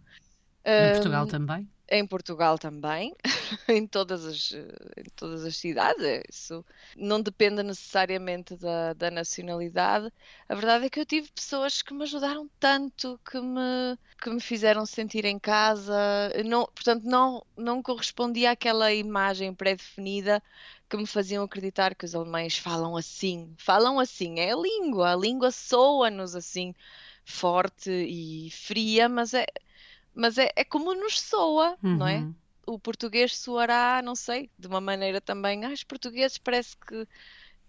Em 0.66 0.92
Portugal 0.94 1.24
um, 1.24 1.28
também? 1.28 1.70
Em 1.90 2.06
Portugal 2.06 2.60
também, 2.60 3.16
em, 3.70 3.88
todas 3.88 4.26
as, 4.26 4.52
em 4.52 5.10
todas 5.16 5.46
as 5.46 5.56
cidades. 5.56 6.04
É 6.04 6.24
isso 6.30 6.66
não 6.98 7.22
depende 7.22 7.62
necessariamente 7.64 8.56
da, 8.56 8.94
da 8.94 9.12
nacionalidade. 9.12 10.12
A 10.50 10.56
verdade 10.56 10.86
é 10.86 10.90
que 10.90 11.00
eu 11.00 11.06
tive 11.06 11.32
pessoas 11.32 11.82
que 11.82 11.94
me 11.94 12.04
ajudaram 12.04 12.50
tanto, 12.60 13.20
que 13.30 13.40
me, 13.40 13.98
que 14.22 14.30
me 14.30 14.40
fizeram 14.40 14.86
sentir 14.86 15.26
em 15.26 15.40
casa. 15.40 15.96
Não, 16.46 16.66
portanto, 16.66 17.04
não, 17.04 17.46
não 17.56 17.82
correspondia 17.82 18.52
àquela 18.52 18.92
imagem 18.94 19.54
pré-definida 19.54 20.42
que 20.90 20.98
me 20.98 21.06
faziam 21.06 21.44
acreditar 21.44 21.96
que 21.96 22.06
os 22.06 22.16
alemães 22.16 22.58
falam 22.58 22.96
assim. 22.96 23.54
Falam 23.58 24.00
assim, 24.00 24.40
é 24.40 24.52
a 24.52 24.56
língua. 24.56 25.14
A 25.14 25.16
língua 25.16 25.52
soa-nos 25.52 26.36
assim, 26.36 26.74
forte 27.26 27.90
e 27.92 28.50
fria, 28.52 29.10
mas 29.10 29.34
é 29.34 29.46
mas 30.18 30.38
é, 30.40 30.52
é 30.56 30.64
como 30.66 30.96
nos 30.96 31.22
soa, 31.22 31.78
uhum. 31.84 31.98
não 31.98 32.08
é? 32.08 32.18
Uhum. 32.18 32.36
O 32.66 32.80
português 32.80 33.38
soará, 33.38 34.02
não 34.04 34.16
sei, 34.16 34.50
de 34.58 34.68
uma 34.68 34.82
maneira 34.82 35.22
também. 35.22 35.64
Ah, 35.64 35.70
os 35.70 35.84
portugueses 35.84 36.40
parece 36.40 36.76
que, 36.76 37.08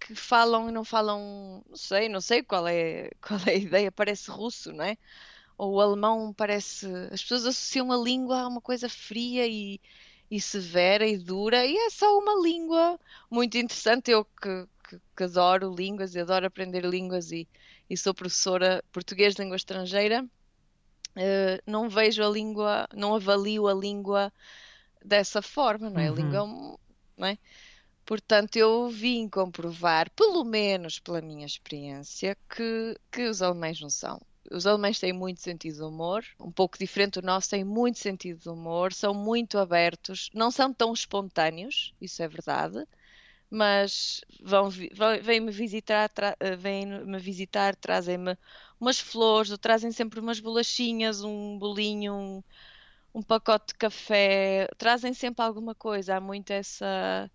que 0.00 0.14
falam 0.14 0.68
e 0.70 0.72
não 0.72 0.82
falam, 0.82 1.62
não 1.68 1.76
sei, 1.76 2.08
não 2.08 2.20
sei 2.22 2.42
qual 2.42 2.66
é, 2.66 3.10
qual 3.20 3.38
é 3.46 3.50
a 3.50 3.54
ideia, 3.54 3.92
parece 3.92 4.30
russo, 4.30 4.72
não 4.72 4.84
é? 4.84 4.96
Ou 5.58 5.74
o 5.74 5.80
alemão 5.80 6.32
parece. 6.32 6.86
As 7.12 7.22
pessoas 7.22 7.44
associam 7.44 7.92
a 7.92 7.96
língua 7.96 8.40
a 8.40 8.48
uma 8.48 8.62
coisa 8.62 8.88
fria 8.88 9.46
e, 9.46 9.78
e 10.30 10.40
severa 10.40 11.06
e 11.06 11.16
dura, 11.16 11.64
e 11.64 11.76
é 11.76 11.90
só 11.90 12.18
uma 12.18 12.40
língua 12.42 12.98
muito 13.30 13.56
interessante. 13.56 14.10
Eu 14.10 14.24
que, 14.24 14.66
que, 14.88 15.00
que 15.16 15.24
adoro 15.24 15.74
línguas 15.74 16.14
e 16.14 16.20
adoro 16.20 16.46
aprender 16.46 16.84
línguas 16.84 17.32
e, 17.32 17.48
e 17.88 17.96
sou 17.96 18.14
professora 18.14 18.84
português 18.92 19.34
de 19.34 19.42
língua 19.42 19.56
estrangeira 19.56 20.28
uh, 21.18 21.62
não 21.66 21.88
vejo 21.88 22.22
a 22.22 22.28
língua, 22.28 22.88
não 22.94 23.14
avalio 23.14 23.66
a 23.66 23.74
língua 23.74 24.32
dessa 25.04 25.42
forma, 25.42 25.90
não 25.90 26.00
é? 26.00 26.10
Uhum. 26.10 26.12
A 26.12 26.16
língua, 26.16 26.78
não 27.16 27.26
é? 27.26 27.38
Portanto, 28.04 28.56
eu 28.56 28.88
vim 28.88 29.28
comprovar, 29.28 30.10
pelo 30.12 30.42
menos 30.44 30.98
pela 30.98 31.20
minha 31.20 31.44
experiência, 31.44 32.36
que, 32.48 32.96
que 33.10 33.28
os 33.28 33.42
alemães 33.42 33.80
não 33.80 33.90
são. 33.90 34.20
Os 34.50 34.66
alemães 34.66 34.98
têm 34.98 35.12
muito 35.12 35.40
sentido 35.40 35.76
de 35.76 35.82
humor, 35.82 36.24
um 36.40 36.50
pouco 36.52 36.78
diferente 36.78 37.20
do 37.20 37.26
nosso, 37.26 37.50
têm 37.50 37.64
muito 37.64 37.98
sentido 37.98 38.40
de 38.40 38.48
humor, 38.48 38.92
são 38.92 39.14
muito 39.14 39.58
abertos, 39.58 40.30
não 40.34 40.50
são 40.50 40.72
tão 40.72 40.92
espontâneos, 40.92 41.94
isso 42.00 42.22
é 42.22 42.28
verdade, 42.28 42.84
mas 43.50 44.20
vão, 44.42 44.70
vêm-me 45.22 45.50
visitar, 45.52 46.08
tra, 46.10 46.36
vêm-me 46.58 47.18
visitar, 47.18 47.76
trazem-me 47.76 48.36
umas 48.80 49.00
flores, 49.00 49.50
ou 49.50 49.58
trazem 49.58 49.92
sempre 49.92 50.20
umas 50.20 50.40
bolachinhas, 50.40 51.22
um 51.22 51.58
bolinho, 51.58 52.14
um, 52.14 52.42
um 53.14 53.22
pacote 53.22 53.68
de 53.68 53.74
café, 53.74 54.68
trazem 54.78 55.14
sempre 55.14 55.44
alguma 55.44 55.74
coisa. 55.74 56.16
Há 56.16 56.20
muito 56.20 56.50
essa 56.52 57.30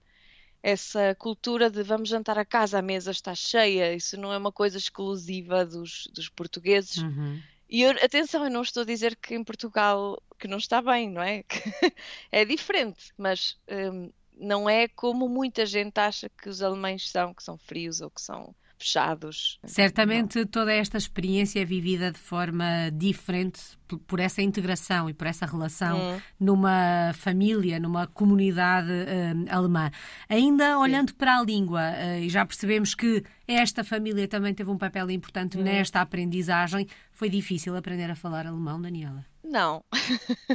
essa 0.63 1.13
cultura 1.15 1.69
de 1.69 1.83
vamos 1.83 2.07
jantar 2.07 2.39
a 2.39 2.45
casa, 2.45 2.79
a 2.79 2.81
mesa 2.81 3.11
está 3.11 3.35
cheia, 3.35 3.93
isso 3.93 4.15
não 4.15 4.31
é 4.31 4.37
uma 4.37 4.51
coisa 4.51 4.77
exclusiva 4.77 5.65
dos, 5.65 6.07
dos 6.13 6.29
portugueses. 6.29 6.97
Uhum. 6.97 7.41
E 7.69 7.81
eu, 7.81 7.91
atenção, 7.91 8.45
eu 8.45 8.49
não 8.49 8.61
estou 8.61 8.83
a 8.83 8.85
dizer 8.85 9.17
que 9.17 9.35
em 9.35 9.43
Portugal 9.43 10.21
que 10.39 10.47
não 10.47 10.57
está 10.57 10.81
bem, 10.81 11.09
não 11.09 11.21
é? 11.21 11.43
é 12.31 12.45
diferente, 12.45 13.11
mas 13.17 13.57
um, 13.69 14.09
não 14.37 14.69
é 14.69 14.87
como 14.87 15.27
muita 15.27 15.65
gente 15.65 15.99
acha 15.99 16.29
que 16.29 16.47
os 16.47 16.61
alemães 16.61 17.09
são, 17.09 17.33
que 17.33 17.43
são 17.43 17.57
frios 17.57 17.99
ou 17.99 18.09
que 18.09 18.21
são 18.21 18.55
fechados. 18.83 19.59
Certamente 19.63 20.39
não. 20.39 20.47
toda 20.47 20.73
esta 20.73 20.97
experiência 20.97 21.61
é 21.61 21.65
vivida 21.65 22.11
de 22.11 22.19
forma 22.19 22.91
diferente 22.91 23.61
por 24.07 24.19
essa 24.19 24.41
integração 24.41 25.09
e 25.09 25.13
por 25.13 25.25
essa 25.27 25.45
relação 25.45 25.97
hum. 25.97 26.21
numa 26.39 27.13
família, 27.13 27.79
numa 27.79 28.07
comunidade 28.07 28.91
uh, 28.91 29.55
alemã. 29.55 29.89
Ainda 30.27 30.77
olhando 30.79 31.11
Sim. 31.11 31.15
para 31.15 31.37
a 31.37 31.43
língua, 31.43 31.81
uh, 31.81 32.19
e 32.19 32.29
já 32.29 32.45
percebemos 32.45 32.93
que 32.93 33.23
esta 33.47 33.83
família 33.83 34.27
também 34.27 34.53
teve 34.53 34.69
um 34.69 34.77
papel 34.77 35.09
importante 35.11 35.57
hum. 35.57 35.63
nesta 35.63 36.01
aprendizagem, 36.01 36.87
foi 37.11 37.29
difícil 37.29 37.75
aprender 37.75 38.09
a 38.11 38.15
falar 38.15 38.45
alemão, 38.45 38.81
Daniela? 38.81 39.25
Não. 39.43 39.83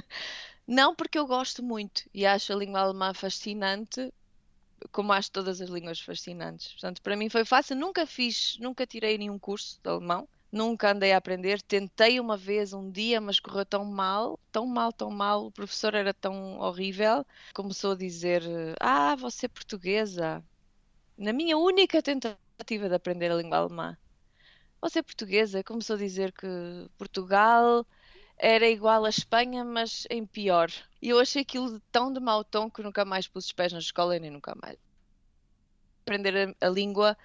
Não, 0.69 0.95
porque 0.95 1.19
eu 1.19 1.27
gosto 1.27 1.63
muito 1.63 2.03
e 2.13 2.27
acho 2.27 2.53
a 2.53 2.57
língua 2.57 2.81
alemã 2.81 3.15
fascinante, 3.15 4.13
como 4.93 5.13
acho 5.13 5.31
todas 5.31 5.61
as 5.61 5.69
línguas 5.69 6.01
fascinantes. 6.01 6.73
Portanto, 6.73 7.03
para 7.03 7.17
mim 7.17 7.29
foi 7.29 7.45
fácil. 7.45 7.77
Nunca 7.77 8.07
fiz, 8.07 8.57
nunca 8.61 8.87
tirei 8.87 9.19
nenhum 9.19 9.39
curso 9.39 9.81
de 9.83 9.89
alemão. 9.89 10.29
Nunca 10.51 10.93
andei 10.93 11.13
a 11.13 11.19
aprender. 11.19 11.61
Tentei 11.63 12.19
uma 12.19 12.37
vez, 12.37 12.73
um 12.73 12.91
dia, 12.91 13.21
mas 13.21 13.39
correu 13.39 13.67
tão 13.67 13.85
mal, 13.85 14.39
tão 14.51 14.67
mal, 14.67 14.93
tão 14.93 15.11
mal. 15.11 15.47
O 15.47 15.53
professor 15.53 15.95
era 15.95 16.15
tão 16.15 16.59
horrível. 16.59 17.25
Começou 17.55 17.93
a 17.93 17.97
dizer: 17.97 18.43
Ah, 18.81 19.15
você 19.17 19.47
é 19.47 19.49
portuguesa. 19.49 20.43
Na 21.17 21.33
minha 21.33 21.59
única 21.59 22.03
tentativa 22.03 22.89
de 22.89 22.95
aprender 22.95 23.31
a 23.31 23.37
língua 23.37 23.59
alemã. 23.59 23.97
Você 24.81 25.01
é 25.01 25.03
portuguesa. 25.03 25.63
Começou 25.63 25.97
a 25.97 25.99
dizer 25.99 26.33
que 26.33 26.47
Portugal 26.97 27.87
era 28.39 28.69
igual 28.69 29.05
à 29.05 29.09
Espanha, 29.09 29.65
mas 29.65 30.07
em 30.11 30.25
pior. 30.25 30.71
E 31.03 31.09
eu 31.11 31.19
achei 31.19 31.43
aquilo 31.43 31.73
de 31.73 31.81
tão 31.93 32.13
de 32.13 32.21
mau 32.21 32.45
tom 32.45 32.71
que 32.71 32.83
nunca 32.83 33.05
mais 33.05 33.27
pus 33.27 33.47
os 33.47 33.53
pés 33.53 33.73
na 33.73 33.79
escola 33.79 34.17
e 34.17 34.21
nem 34.21 34.31
nunca 34.31 34.55
mais. 34.63 34.77
Aprender 36.03 36.55
a, 36.61 36.67
a 36.67 36.71
língua 36.71 37.17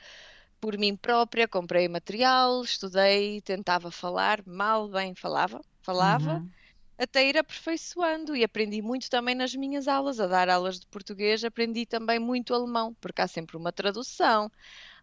por 0.60 0.78
mim 0.78 0.96
própria, 0.96 1.48
comprei 1.48 1.88
material, 1.88 2.64
estudei, 2.64 3.42
tentava 3.42 3.92
falar, 3.92 4.42
mal, 4.46 4.88
bem 4.88 5.14
falava, 5.14 5.62
falava, 5.82 6.36
uhum. 6.36 6.50
até 6.98 7.28
ir 7.28 7.38
aperfeiçoando 7.38 8.34
e 8.34 8.46
aprendi 8.46 8.82
muito 8.82 9.10
também 9.10 9.36
nas 9.36 9.54
minhas 9.54 9.90
aulas, 9.90 10.22
a 10.22 10.28
dar 10.28 10.50
aulas 10.50 10.80
de 10.80 10.88
português, 10.88 11.44
aprendi 11.44 11.86
também 11.86 12.18
muito 12.18 12.54
alemão, 12.54 12.96
porque 13.02 13.22
há 13.22 13.28
sempre 13.28 13.58
uma 13.58 13.74
tradução, 13.74 14.50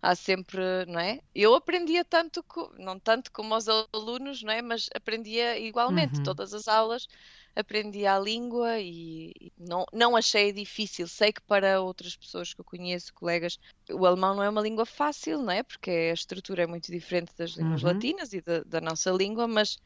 há 0.03 0.15
sempre, 0.15 0.61
não 0.87 0.99
é? 0.99 1.21
Eu 1.35 1.55
aprendia 1.55 2.05
tanto, 2.05 2.45
não 2.79 2.99
tanto 2.99 3.31
como 3.33 3.55
os 3.55 3.67
alunos, 3.69 4.43
não 4.43 4.53
é? 4.53 4.63
Mas 4.63 4.89
aprendia 4.95 5.59
igualmente, 5.59 6.19
uhum. 6.19 6.23
todas 6.23 6.55
as 6.55 6.69
aulas 6.69 7.07
aprendia 7.55 8.15
a 8.15 8.19
língua 8.19 8.79
e 8.79 9.53
não, 9.59 9.85
não 9.93 10.17
achei 10.17 10.53
difícil. 10.53 11.07
Sei 11.09 11.33
que 11.33 11.41
para 11.43 11.81
outras 11.81 12.17
pessoas 12.17 12.55
que 12.55 12.61
eu 12.61 12.65
conheço, 12.65 13.13
colegas, 13.15 13.59
o 13.91 14.07
alemão 14.07 14.35
não 14.35 14.43
é 14.43 14.49
uma 14.49 14.61
língua 14.61 14.87
fácil, 14.87 15.43
não 15.43 15.53
é? 15.53 15.63
Porque 15.63 15.91
a 15.91 16.15
estrutura 16.15 16.63
é 16.63 16.67
muito 16.67 16.91
diferente 16.91 17.33
das 17.37 17.51
línguas 17.53 17.83
uhum. 17.83 17.89
latinas 17.89 18.33
e 18.33 18.41
da, 18.41 18.63
da, 18.63 18.81
nossa 18.81 19.11
língua, 19.11 19.47
mas 19.47 19.79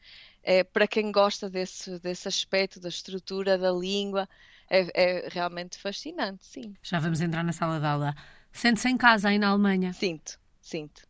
é, 0.43 0.63
para 0.63 0.87
quem 0.87 1.11
gosta 1.11 1.49
desse, 1.49 1.99
desse 1.99 2.27
aspecto 2.27 2.79
da 2.79 2.89
estrutura 2.89 3.57
da 3.57 3.71
língua, 3.71 4.29
é, 4.69 4.89
é 4.93 5.29
realmente 5.29 5.77
fascinante, 5.77 6.45
sim. 6.45 6.75
Já 6.81 6.99
vamos 6.99 7.21
entrar 7.21 7.43
na 7.43 7.53
sala 7.53 7.79
de 7.79 7.85
aula. 7.85 8.15
Sente-se 8.55 8.87
em 8.87 8.95
casa 8.95 9.29
aí 9.29 9.37
na 9.37 9.49
Alemanha? 9.49 9.91
Sinto, 9.91 10.39
sinto. 10.61 11.01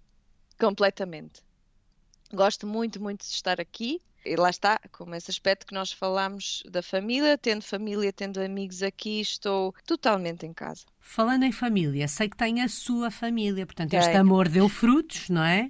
Completamente. 0.60 1.44
Gosto 2.34 2.66
muito, 2.66 3.00
muito 3.00 3.22
de 3.22 3.32
estar 3.32 3.62
aqui. 3.62 4.02
E 4.26 4.36
lá 4.36 4.50
está, 4.50 4.80
como 4.92 5.14
esse 5.14 5.30
aspecto 5.30 5.68
que 5.68 5.74
nós 5.74 5.92
falamos 5.92 6.64
da 6.68 6.82
família, 6.82 7.38
tendo 7.38 7.62
família, 7.62 8.12
tendo 8.12 8.42
amigos 8.42 8.82
aqui, 8.82 9.22
estou 9.22 9.76
totalmente 9.86 10.44
em 10.44 10.52
casa. 10.52 10.84
Falando 11.00 11.44
em 11.44 11.52
família, 11.52 12.08
sei 12.08 12.28
que 12.28 12.36
tem 12.36 12.62
a 12.62 12.68
sua 12.68 13.12
família, 13.12 13.68
portanto, 13.68 13.94
este 13.94 14.18
amor 14.18 14.50
deu 14.50 14.68
frutos, 14.68 15.30
não 15.30 15.44
é? 15.44 15.70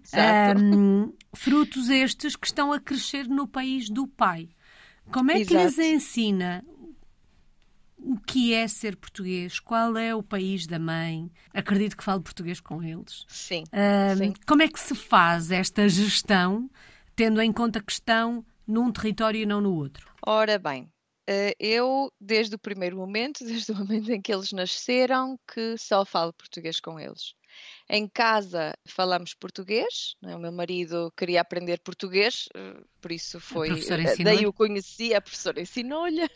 Um, 0.58 1.12
frutos 1.34 1.90
estes 1.90 2.38
que 2.38 2.48
estão 2.48 2.72
a 2.72 2.80
crescer 2.80 3.28
no 3.28 3.46
país 3.46 3.90
do 3.90 4.08
pai. 4.08 4.48
Como 5.12 5.30
é 5.32 5.44
que 5.44 5.54
Exato. 5.54 5.66
lhes 5.66 5.78
ensina 5.78 6.64
o 8.06 8.20
que 8.20 8.54
é 8.54 8.68
ser 8.68 8.96
português, 8.96 9.60
qual 9.60 9.98
é 9.98 10.14
o 10.14 10.22
país 10.22 10.68
da 10.68 10.78
mãe. 10.78 11.32
Acredito 11.54 11.98
que 11.98 12.04
falo 12.04 12.22
português 12.22 12.60
com 12.60 12.84
eles. 12.84 13.26
Sim, 13.28 13.64
sim. 14.18 14.34
Como 14.46 14.62
é 14.62 14.68
que 14.68 14.80
se 14.80 14.94
faz 14.94 15.52
esta 15.52 15.90
gestão, 15.90 16.70
tendo 17.16 17.42
em 17.42 17.52
conta 17.52 17.82
que 17.82 17.92
estão 17.92 18.46
num 18.68 18.92
território 18.92 19.42
e 19.42 19.46
não 19.46 19.60
no 19.60 19.74
outro? 19.74 20.08
Ora 20.26 20.60
bem, 20.60 20.88
eh, 21.28 21.56
eu, 21.60 22.12
desde 22.22 22.56
o 22.56 22.60
primeiro 22.60 22.96
momento, 22.96 23.44
desde 23.46 23.72
o 23.72 23.76
momento 23.76 24.12
em 24.12 24.22
que 24.22 24.34
eles 24.34 24.52
nasceram, 24.52 25.40
que 25.52 25.76
só 25.78 26.06
falo 26.06 26.34
português 26.34 26.80
com 26.80 27.00
eles. 27.00 27.34
Em 27.88 28.08
casa 28.08 28.76
falamos 28.84 29.36
português, 29.36 30.16
é? 30.24 30.36
o 30.36 30.40
meu 30.40 30.52
marido 30.52 31.14
queria 31.16 31.42
aprender 31.42 31.80
português, 31.82 32.50
eh, 32.56 32.82
por 33.00 33.12
isso 33.12 33.40
foi. 33.40 33.70
Eh, 33.70 34.24
daí 34.24 34.48
o 34.48 34.52
conheci, 34.52 35.14
a 35.14 35.22
professora 35.22 35.62
ensinou-lhe. 35.62 36.26
Uh, 36.26 36.30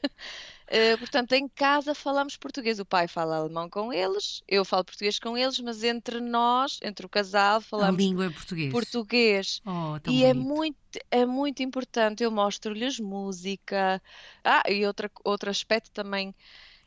portanto, 1.00 1.34
em 1.34 1.48
casa 1.48 1.96
falamos 1.96 2.38
português. 2.38 2.78
O 2.78 2.86
pai 2.86 3.08
fala 3.08 3.38
alemão 3.38 3.68
com 3.68 3.92
eles, 3.92 4.44
eu 4.48 4.64
falo 4.64 4.86
português 4.86 5.18
com 5.18 5.36
eles, 5.36 5.60
mas 5.60 5.84
entre 5.84 6.20
nós, 6.20 6.80
entre 6.84 7.08
o 7.08 7.10
casal, 7.10 7.62
falamos 7.62 7.96
a 7.96 7.98
língua 7.98 8.26
é 8.28 8.30
português. 8.30 8.72
português. 8.72 9.62
Oh, 9.66 9.98
e 9.98 10.00
bonito. 10.02 10.26
é 10.26 10.34
muito, 10.36 10.78
é 11.10 11.26
muito 11.26 11.64
importante. 11.64 12.24
Eu 12.24 12.30
mostro-lhes 12.30 13.00
música. 13.00 14.00
Ah, 14.44 14.62
e 14.70 14.86
outra, 14.86 15.10
outro 15.24 15.50
aspecto 15.50 15.90
também 15.92 16.36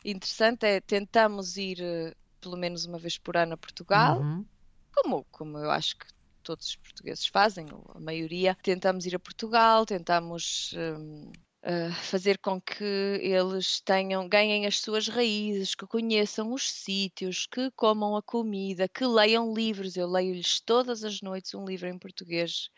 interessante 0.04 0.64
é 0.66 0.80
tentamos 0.80 1.56
ir 1.56 2.14
pelo 2.42 2.56
menos 2.56 2.84
uma 2.84 2.98
vez 2.98 3.16
por 3.16 3.36
ano 3.36 3.54
a 3.54 3.56
Portugal, 3.56 4.20
uhum. 4.20 4.44
Como, 4.94 5.24
como 5.30 5.58
eu 5.58 5.70
acho 5.70 5.96
que 5.96 6.06
todos 6.42 6.68
os 6.68 6.76
portugueses 6.76 7.26
fazem, 7.26 7.66
a 7.94 8.00
maioria. 8.00 8.56
Tentamos 8.62 9.06
ir 9.06 9.14
a 9.14 9.18
Portugal, 9.18 9.86
tentamos 9.86 10.74
um, 10.74 11.30
uh, 11.62 11.92
fazer 12.02 12.38
com 12.38 12.60
que 12.60 12.84
eles 13.22 13.80
tenham, 13.80 14.28
ganhem 14.28 14.66
as 14.66 14.80
suas 14.80 15.08
raízes, 15.08 15.74
que 15.74 15.86
conheçam 15.86 16.52
os 16.52 16.70
sítios, 16.70 17.46
que 17.46 17.70
comam 17.72 18.16
a 18.16 18.22
comida, 18.22 18.88
que 18.88 19.06
leiam 19.06 19.54
livros. 19.54 19.96
Eu 19.96 20.08
leio-lhes 20.08 20.60
todas 20.60 21.04
as 21.04 21.20
noites 21.20 21.54
um 21.54 21.64
livro 21.64 21.88
em 21.88 21.98
português 21.98 22.68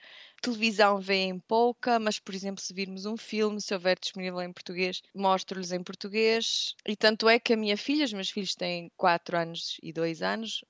televisão 0.44 1.00
veem 1.00 1.38
pouca, 1.38 1.99
mas, 1.99 2.18
por 2.18 2.35
exemplo, 2.35 2.62
se 2.62 2.75
virmos 2.75 3.06
um 3.06 3.16
filme, 3.16 3.61
se 3.62 3.73
houver 3.73 3.99
disponível 3.99 4.42
em 4.42 4.52
português, 4.52 5.00
mostro-lhes 5.14 5.73
em 5.73 5.83
português. 5.83 6.75
E 6.87 6.94
tanto 6.94 7.28
é 7.30 7.38
que 7.38 7.54
a 7.54 7.56
minha 7.56 7.78
filha, 7.78 8.04
os 8.04 8.12
meus 8.12 8.28
filhos 8.28 8.54
têm 8.54 8.90
4 8.94 9.38
anos 9.38 9.78
e 9.83 9.90
2 9.90 10.21
anos, 10.21 10.62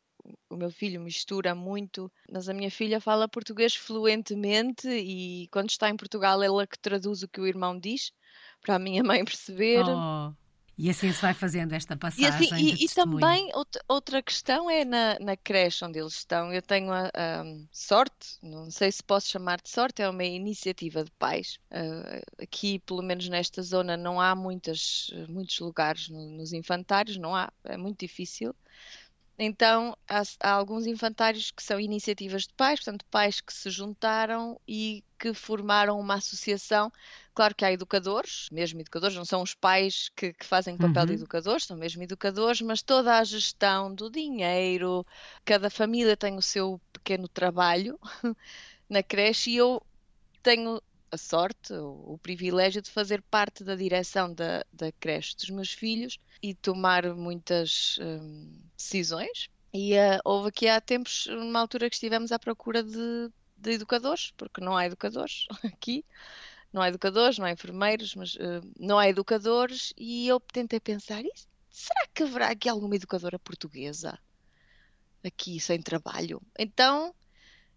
o 0.49 0.57
meu 0.57 0.71
filho 0.71 1.01
mistura 1.01 1.55
muito, 1.55 2.11
mas 2.31 2.49
a 2.49 2.55
minha 2.55 2.71
filha 2.71 3.01
fala 3.01 3.29
português 3.29 3.75
fluentemente 3.75 4.89
e 4.89 5.49
quando 5.51 5.71
está 5.71 5.89
em 5.91 5.97
Portugal 5.97 6.43
ela 6.43 6.67
que 6.67 6.79
traduz 6.79 7.23
o 7.23 7.29
que 7.29 7.41
o 7.41 7.47
irmão 7.47 7.79
diz 7.79 8.13
para 8.61 8.77
a 8.77 8.79
minha 8.79 9.03
mãe 9.05 9.25
perceber. 9.25 9.85
Oh. 9.85 10.33
E 10.77 10.91
assim 10.91 11.13
se 11.13 11.23
vai 11.23 11.33
fazendo 11.33 11.73
esta 11.73 11.97
passagem. 11.97 12.49
E, 12.49 12.53
assim, 12.53 12.57
e, 12.57 12.85
e 12.85 12.89
também 12.89 13.49
outra 13.89 14.21
questão 14.21 14.69
é 14.69 14.85
na, 14.85 15.17
na 15.21 15.37
creche 15.37 15.85
onde 15.85 16.01
eles 16.01 16.15
estão. 16.15 16.53
Eu 16.53 16.61
tenho 16.61 16.93
a, 16.93 17.07
a, 17.15 17.45
sorte, 17.71 18.37
não 18.43 18.69
sei 18.73 18.91
se 18.91 19.01
posso 19.01 19.29
chamar 19.29 19.61
de 19.61 19.69
sorte, 19.71 20.03
é 20.03 20.09
uma 20.09 20.25
iniciativa 20.25 21.05
de 21.05 21.13
pais. 21.13 21.61
Uh, 21.71 22.43
aqui, 22.43 22.81
pelo 22.81 23.03
menos 23.03 23.29
nesta 23.29 23.63
zona, 23.63 23.97
não 23.97 24.21
há 24.21 24.35
muitas, 24.35 25.13
muitos 25.29 25.61
lugares 25.61 26.09
no, 26.09 26.31
nos 26.31 26.53
infantários, 26.53 27.17
não 27.19 27.37
há, 27.37 27.53
é 27.63 27.77
muito 27.77 28.01
difícil. 28.01 28.53
Então, 29.39 29.97
há, 30.09 30.23
há, 30.41 30.51
alguns 30.53 30.87
infantários 30.87 31.51
que 31.51 31.63
são 31.63 31.81
iniciativas 31.81 32.43
de 32.43 32.55
pais, 32.55 32.79
portanto, 32.79 33.05
pais 33.11 33.41
que 33.41 33.53
se 33.53 33.69
juntaram 33.69 34.61
e 34.67 35.03
que 35.19 35.35
formaram 35.35 35.99
uma 35.99 36.15
associação. 36.15 36.93
Claro 37.35 37.55
que 37.55 37.65
há 37.65 37.73
educadores, 37.73 38.49
mesmo 38.53 38.81
educadores, 38.81 39.17
não 39.17 39.25
são 39.25 39.43
os 39.43 39.53
pais 39.53 40.09
que, 40.15 40.33
que 40.33 40.47
fazem 40.47 40.77
o 40.77 40.79
papel 40.79 41.03
uhum. 41.03 41.07
de 41.07 41.15
educadores, 41.15 41.65
são 41.65 41.77
mesmo 41.77 42.03
educadores, 42.03 42.61
mas 42.61 42.81
toda 42.81 43.19
a 43.19 43.25
gestão 43.25 43.93
do 43.93 44.09
dinheiro, 44.09 45.05
cada 45.45 45.69
família 45.69 46.17
tem 46.17 46.37
o 46.37 46.43
seu 46.43 46.81
pequeno 46.93 47.27
trabalho 47.27 47.99
na 48.89 49.03
creche 49.03 49.51
e 49.51 49.57
eu 49.57 49.83
tenho 50.43 50.81
a 51.15 51.19
sorte, 51.19 51.73
o, 51.73 52.15
o 52.15 52.19
privilégio 52.19 52.83
de 52.83 52.91
fazer 52.91 53.23
parte 53.23 53.65
da 53.65 53.75
direção 53.75 54.33
da, 54.33 54.65
da 54.73 54.93
creche 54.93 55.37
dos 55.37 55.51
meus 55.51 55.73
filhos 55.73 56.19
e 56.43 56.55
tomar 56.55 57.15
muitas 57.15 57.99
hum, 58.01 58.61
decisões. 58.77 59.49
E 59.73 59.95
uh, 59.95 60.21
houve 60.25 60.49
aqui 60.49 60.69
há 60.69 60.81
tempos, 60.81 61.27
uma 61.27 61.61
altura 61.61 61.89
que 61.89 61.97
estivemos 61.97 62.31
à 62.33 62.39
procura 62.39 62.83
de, 62.83 63.31
de 63.57 63.73
educadores, 63.73 64.33
porque 64.37 64.61
não 64.61 64.77
há 64.77 64.87
educadores 64.87 65.47
aqui 65.65 66.05
não 66.75 66.83
há 66.83 66.89
educadores, 66.89 67.39
não 67.39 67.47
há 67.47 67.53
enfermeiros, 67.53 68.17
mas 68.17 68.35
uh, 68.35 68.61
não 68.77 68.99
há 68.99 69.09
educadores, 69.09 69.95
e 69.97 70.27
eu 70.27 70.41
tentei 70.41 70.81
pensar, 70.81 71.23
será 71.71 72.07
que 72.13 72.25
haverá 72.25 72.49
aqui 72.49 72.69
alguma 72.69 72.97
educadora 72.97 73.39
portuguesa 73.39 74.19
aqui 75.25 75.61
sem 75.61 75.81
trabalho? 75.81 76.43
Então 76.59 77.15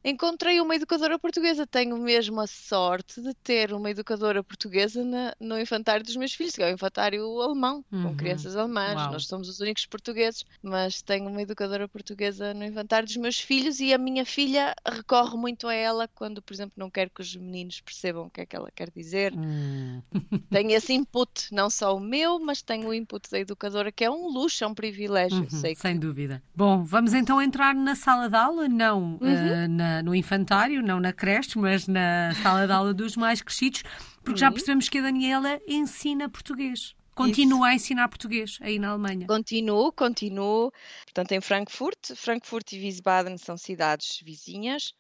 encontrei 0.10 0.62
uma 0.62 0.76
educadora 0.76 1.20
portuguesa. 1.20 1.68
Tenho 1.68 1.98
mesmo 1.98 2.40
a 2.40 2.48
sorte 2.48 3.22
de 3.22 3.34
ter 3.34 3.74
uma 3.74 3.90
educadora 3.90 4.44
portuguesa 4.44 5.04
na, 5.04 5.34
no 5.40 5.60
infantário 5.60 6.06
dos 6.06 6.16
meus 6.16 6.34
filhos, 6.34 6.56
que 6.56 6.64
é 6.64 6.72
o 6.72 6.74
infantário 6.74 7.24
alemão, 7.42 7.84
uhum. 7.92 8.04
com 8.04 8.16
crianças 8.16 8.56
alemãs. 8.56 8.96
Uau. 8.96 9.12
Nós 9.12 9.28
somos 9.28 9.50
os 9.50 9.60
únicos 9.60 9.86
portugueses, 9.86 10.46
mas 10.62 11.02
tenho 11.02 11.28
uma 11.28 11.42
educadora 11.42 11.88
portuguesa 11.88 12.54
no 12.54 12.64
infantário 12.64 13.06
dos 13.06 13.18
meus 13.18 13.40
filhos 13.40 13.80
e 13.80 13.94
a 13.94 13.98
minha 13.98 14.26
filha 14.26 14.74
recorre 14.86 15.36
muito 15.36 15.68
a 15.68 15.74
ela 15.74 16.08
quando, 16.08 16.42
por 16.42 16.54
exemplo, 16.54 16.74
não 16.78 16.90
quer 16.90 17.10
que 17.10 17.22
os 17.22 17.36
meninos 17.36 17.82
percebam 17.82 18.28
o 18.28 18.30
que 18.30 18.42
é 18.42 18.46
que 18.46 18.56
ela 18.56 18.72
quer 18.74 18.90
dizer. 18.90 19.34
Uhum. 19.34 20.02
Tenho 20.50 20.72
esse 20.72 20.94
input, 20.94 21.54
não 21.54 21.70
só 21.70 21.96
o 21.96 22.00
meu, 22.00 22.40
mas 22.40 22.62
tenho 22.62 22.88
o 22.88 22.94
input 22.94 23.30
da 23.30 23.40
educadora, 23.40 23.92
que 23.92 24.06
é 24.06 24.10
um 24.10 24.28
luxo, 24.28 24.64
é 24.64 24.68
um 24.68 24.74
privilégio. 24.74 25.40
Uhum, 25.40 25.46
que... 25.48 25.76
Sem 25.76 26.00
dúvida. 26.00 26.42
Bom, 26.56 26.84
vamos 26.84 27.14
então 27.14 27.42
entrar 27.42 27.76
na 27.76 27.96
sala 27.96 28.30
de 28.30 28.36
aula, 28.36 28.68
não 28.70 29.16
uh, 29.16 29.68
na 29.70 29.97
no 30.04 30.16
infantário, 30.16 30.82
não 30.82 31.00
na 31.00 31.14
creche, 31.14 31.58
mas 31.58 31.88
na 31.88 32.34
sala 32.42 32.66
de 32.66 32.74
aula 32.74 32.94
dos 32.94 33.16
mais 33.16 33.42
crescidos, 33.42 33.84
porque 34.18 34.32
uhum. 34.32 34.38
já 34.38 34.52
percebemos 34.52 34.90
que 34.90 35.00
a 35.00 35.02
Daniela 35.02 35.60
ensina 35.68 36.30
português. 36.30 36.96
Continua 37.18 37.68
Isso. 37.68 37.72
a 37.72 37.74
ensinar 37.74 38.10
português 38.10 38.60
aí 38.62 38.78
na 38.78 38.90
Alemanha. 38.90 39.26
Continuo, 39.26 39.92
continuo. 39.92 40.72
Portanto, 41.06 41.32
em 41.32 41.42
Frankfurt, 41.42 42.14
Frankfurt 42.16 42.74
e 42.74 42.80
Wiesbaden 42.80 43.38
são 43.40 43.58
cidades 43.58 44.22
vizinhas. 44.24 44.94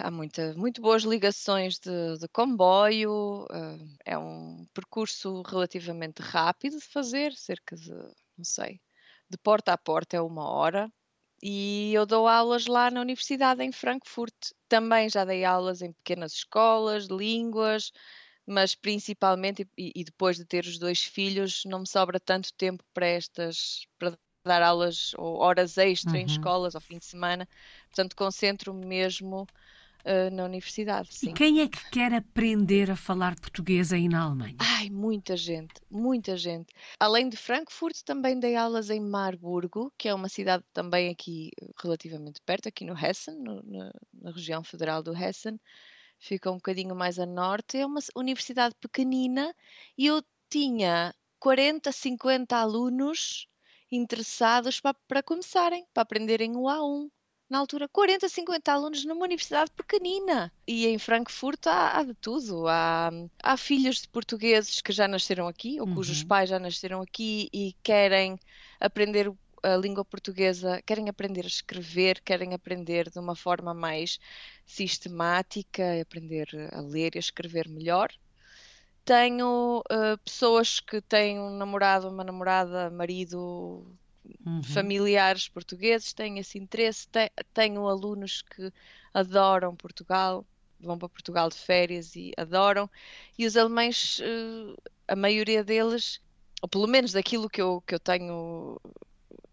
Há 0.00 0.10
muita, 0.10 0.54
muito 0.54 0.82
boas 0.82 1.04
ligações 1.04 1.78
de, 1.78 2.18
de 2.18 2.26
comboio. 2.32 3.44
Uh, 3.44 3.96
é 4.04 4.18
um 4.18 4.66
percurso 4.74 5.42
relativamente 5.42 6.20
rápido 6.20 6.78
de 6.78 6.84
fazer, 6.84 7.32
cerca 7.34 7.76
de, 7.76 7.92
não 8.36 8.44
sei, 8.44 8.80
de 9.30 9.38
porta 9.38 9.72
a 9.72 9.78
porta 9.78 10.16
é 10.16 10.20
uma 10.20 10.48
hora. 10.50 10.90
E 11.42 11.92
eu 11.94 12.06
dou 12.06 12.26
aulas 12.26 12.66
lá 12.66 12.90
na 12.90 13.00
universidade 13.00 13.62
em 13.62 13.72
Frankfurt. 13.72 14.34
Também 14.68 15.08
já 15.08 15.24
dei 15.24 15.44
aulas 15.44 15.82
em 15.82 15.92
pequenas 15.92 16.32
escolas 16.32 17.06
línguas, 17.06 17.92
mas 18.46 18.74
principalmente, 18.74 19.68
e, 19.76 19.92
e 19.94 20.04
depois 20.04 20.36
de 20.36 20.44
ter 20.44 20.64
os 20.64 20.78
dois 20.78 21.02
filhos, 21.04 21.62
não 21.66 21.80
me 21.80 21.88
sobra 21.88 22.18
tanto 22.18 22.52
tempo 22.54 22.82
para 22.94 23.06
estas, 23.06 23.86
para 23.98 24.18
dar 24.44 24.62
aulas 24.62 25.12
ou 25.18 25.38
horas 25.38 25.76
extra 25.76 26.12
uhum. 26.12 26.18
em 26.18 26.26
escolas 26.26 26.74
ao 26.74 26.80
fim 26.80 26.98
de 26.98 27.04
semana. 27.04 27.48
Portanto, 27.88 28.16
concentro-me 28.16 28.86
mesmo 28.86 29.46
uh, 30.06 30.34
na 30.34 30.44
universidade. 30.44 31.12
Sim. 31.12 31.30
E 31.30 31.32
quem 31.32 31.60
é 31.60 31.68
que 31.68 31.90
quer 31.90 32.14
aprender 32.14 32.90
a 32.90 32.96
falar 32.96 33.34
português 33.38 33.92
aí 33.92 34.08
na 34.08 34.22
Alemanha? 34.22 34.56
Ai, 34.58 34.88
muita 34.88 35.36
gente, 35.36 35.74
muita 35.90 36.36
gente. 36.36 36.72
Além 37.00 37.28
de 37.28 37.36
Frankfurt, 37.36 38.02
também 38.04 38.38
dei 38.38 38.54
aulas 38.56 38.88
em 38.88 39.00
Marburgo, 39.00 39.92
que 39.98 40.08
é 40.08 40.14
uma 40.14 40.28
cidade 40.28 40.64
também 40.72 41.10
aqui 41.10 41.50
relativamente 41.82 42.40
perto, 42.44 42.68
aqui 42.68 42.84
no 42.84 42.96
Hessen, 42.96 43.36
no, 43.36 43.62
na, 43.64 43.92
na 44.14 44.30
região 44.30 44.62
federal 44.62 45.02
do 45.02 45.14
Hessen. 45.14 45.58
Fica 46.18 46.50
um 46.50 46.56
bocadinho 46.56 46.94
mais 46.94 47.18
a 47.18 47.26
norte. 47.26 47.76
É 47.76 47.84
uma 47.84 48.00
universidade 48.14 48.74
pequenina 48.80 49.54
e 49.98 50.06
eu 50.06 50.22
tinha 50.48 51.14
40, 51.40 51.92
50 51.92 52.56
alunos 52.56 53.46
interessados 53.90 54.80
para, 54.80 54.96
para 55.06 55.22
começarem, 55.22 55.86
para 55.92 56.02
aprenderem 56.02 56.56
o 56.56 56.62
A1 56.62 57.08
na 57.48 57.58
altura, 57.58 57.88
40, 57.88 58.28
50 58.28 58.72
alunos 58.72 59.04
numa 59.04 59.24
universidade 59.24 59.70
pequenina. 59.70 60.52
E 60.66 60.86
em 60.86 60.98
Frankfurt 60.98 61.66
há, 61.66 61.98
há 61.98 62.02
de 62.02 62.14
tudo. 62.14 62.66
Há, 62.66 63.10
há, 63.42 63.56
filhos 63.56 64.02
de 64.02 64.08
portugueses 64.08 64.80
que 64.80 64.92
já 64.92 65.06
nasceram 65.06 65.46
aqui, 65.46 65.80
ou 65.80 65.86
uhum. 65.86 65.94
cujos 65.94 66.24
pais 66.24 66.50
já 66.50 66.58
nasceram 66.58 67.00
aqui 67.00 67.48
e 67.52 67.74
querem 67.82 68.38
aprender 68.80 69.32
a 69.62 69.76
língua 69.76 70.04
portuguesa, 70.04 70.82
querem 70.82 71.08
aprender 71.08 71.44
a 71.44 71.48
escrever, 71.48 72.20
querem 72.22 72.54
aprender 72.54 73.10
de 73.10 73.18
uma 73.18 73.34
forma 73.34 73.72
mais 73.72 74.18
sistemática, 74.64 76.00
aprender 76.00 76.48
a 76.72 76.80
ler 76.80 77.14
e 77.14 77.18
a 77.18 77.20
escrever 77.20 77.68
melhor. 77.68 78.10
Tenho 79.04 79.82
uh, 79.90 80.18
pessoas 80.24 80.80
que 80.80 81.00
têm 81.00 81.38
um 81.38 81.56
namorado, 81.56 82.08
uma 82.08 82.24
namorada, 82.24 82.90
marido 82.90 83.86
uhum. 84.44 84.62
familiares 84.62 85.48
portugueses 85.48 86.12
têm 86.12 86.38
esse 86.38 86.58
interesse. 86.58 87.08
Tenho 87.52 87.86
alunos 87.88 88.42
que 88.42 88.72
adoram 89.12 89.74
Portugal, 89.74 90.44
vão 90.80 90.98
para 90.98 91.08
Portugal 91.08 91.48
de 91.48 91.56
férias 91.56 92.14
e 92.16 92.32
adoram. 92.36 92.88
E 93.38 93.46
os 93.46 93.56
alemães, 93.56 94.20
eh, 94.20 94.76
a 95.08 95.16
maioria 95.16 95.64
deles, 95.64 96.20
ou 96.62 96.68
pelo 96.68 96.86
menos 96.86 97.12
daquilo 97.12 97.48
que 97.48 97.60
eu, 97.60 97.82
que 97.86 97.94
eu 97.94 98.00
tenho 98.00 98.80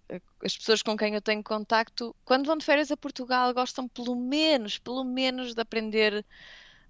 eh, 0.10 0.22
as 0.44 0.58
pessoas 0.58 0.82
com 0.82 0.98
quem 0.98 1.16
eu 1.16 1.22
tenho 1.22 1.44
contacto, 1.44 2.16
quando 2.26 2.46
vão 2.46 2.58
de 2.58 2.66
férias 2.66 2.92
a 2.92 2.98
Portugal, 2.98 3.54
gostam 3.54 3.88
pelo 3.88 4.16
menos, 4.16 4.78
pelo 4.78 5.04
menos 5.04 5.54
de 5.54 5.62
aprender 5.62 6.26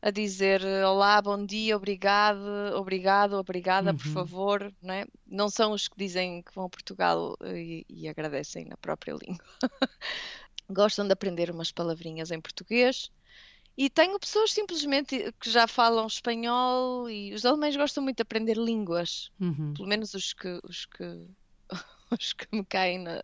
a 0.04 0.12
dizer 0.12 0.62
olá, 0.86 1.22
bom 1.22 1.46
dia, 1.46 1.78
obrigado, 1.78 2.46
obrigado, 2.76 3.34
obrigada, 3.36 3.92
uhum. 3.92 3.98
por 3.98 4.08
favor, 4.08 4.74
não, 4.82 4.94
é? 4.94 5.06
não 5.26 5.50
são 5.50 5.72
os 5.72 5.88
que 5.88 5.96
dizem 5.98 6.42
que 6.42 6.54
vão 6.54 6.66
a 6.66 6.70
Portugal 6.70 7.38
e, 7.42 7.86
e 7.88 8.10
agradecem 8.10 8.66
na 8.66 8.76
própria 8.76 9.14
língua. 9.16 9.40
gostam 10.70 11.08
de 11.08 11.14
aprender 11.14 11.50
umas 11.50 11.72
palavrinhas 11.72 12.32
em 12.32 12.42
português. 12.42 13.10
E 13.78 13.90
tenho 13.90 14.20
pessoas 14.20 14.52
simplesmente 14.52 15.34
que 15.40 15.50
já 15.50 15.68
falam 15.68 16.06
espanhol 16.06 17.10
e 17.10 17.34
os 17.34 17.46
alemães 17.46 17.76
gostam 17.78 18.04
muito 18.04 18.18
de 18.18 18.24
aprender 18.24 18.58
línguas, 18.58 19.32
Uhum. 19.40 19.74
pelo 19.74 19.88
menos 19.88 20.14
os 20.14 20.34
que, 20.34 20.60
os 20.66 20.86
que, 20.86 21.28
os 22.12 22.34
que 22.34 22.46
me 22.52 22.66
caem 22.66 23.00
na, 23.00 23.22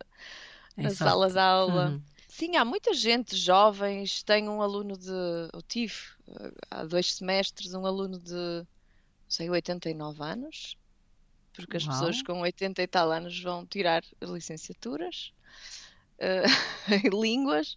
Em 0.78 0.84
na 0.84 0.90
sala 0.90 1.30
de 1.30 1.38
aula. 1.38 1.90
Uhum. 1.90 2.02
Sim, 2.30 2.56
há 2.56 2.64
muita 2.64 2.94
gente, 2.94 3.36
jovens. 3.36 4.22
Tenho 4.22 4.52
um 4.52 4.62
aluno 4.62 4.96
de. 4.96 5.10
Eu 5.52 5.60
tive 5.66 5.94
eh, 6.28 6.52
há 6.70 6.84
dois 6.84 7.14
semestres 7.14 7.74
um 7.74 7.84
aluno 7.84 8.18
de, 8.20 8.32
não 8.32 8.66
sei, 9.28 9.50
89 9.50 10.22
anos, 10.22 10.76
porque 11.52 11.76
as 11.76 11.84
Uau. 11.84 11.92
pessoas 11.92 12.22
com 12.22 12.40
80 12.40 12.82
e 12.82 12.86
tal 12.86 13.10
anos 13.10 13.42
vão 13.42 13.66
tirar 13.66 14.04
licenciaturas 14.22 15.32
eh, 16.18 16.44
em 17.04 17.08
línguas. 17.20 17.76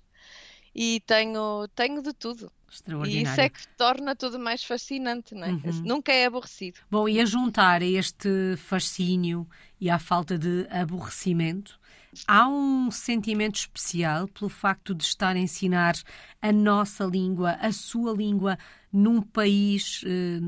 E 0.75 1.01
tenho, 1.01 1.67
tenho 1.75 2.01
de 2.03 2.13
tudo. 2.13 2.51
E 2.73 2.75
Extraordinário. 2.75 3.31
isso 3.31 3.41
é 3.41 3.49
que 3.49 3.67
torna 3.77 4.15
tudo 4.15 4.39
mais 4.39 4.63
fascinante, 4.63 5.35
não 5.35 5.43
é? 5.45 5.51
Uhum. 5.51 5.81
Nunca 5.85 6.11
é 6.11 6.25
aborrecido. 6.25 6.79
Bom, 6.89 7.07
e 7.07 7.19
a 7.19 7.25
juntar 7.25 7.81
a 7.81 7.85
este 7.85 8.55
fascínio 8.57 9.47
e 9.79 9.89
à 9.89 9.99
falta 9.99 10.37
de 10.37 10.67
aborrecimento, 10.69 11.79
há 12.27 12.47
um 12.47 12.89
sentimento 12.91 13.55
especial 13.55 14.27
pelo 14.27 14.49
facto 14.49 14.93
de 14.95 15.03
estar 15.03 15.35
a 15.35 15.39
ensinar 15.39 15.95
a 16.41 16.51
nossa 16.51 17.03
língua, 17.05 17.51
a 17.61 17.71
sua 17.71 18.13
língua, 18.13 18.57
num 18.91 19.21
país 19.21 20.03
eh, 20.05 20.39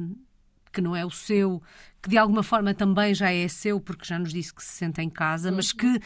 que 0.71 0.81
não 0.81 0.95
é 0.95 1.05
o 1.05 1.11
seu, 1.11 1.61
que 2.01 2.09
de 2.09 2.17
alguma 2.17 2.43
forma 2.43 2.73
também 2.73 3.13
já 3.13 3.31
é 3.31 3.47
seu, 3.47 3.79
porque 3.79 4.05
já 4.05 4.19
nos 4.19 4.33
disse 4.33 4.53
que 4.53 4.63
se 4.63 4.73
sente 4.73 5.01
em 5.01 5.09
casa, 5.09 5.51
mas 5.51 5.71
que. 5.71 5.99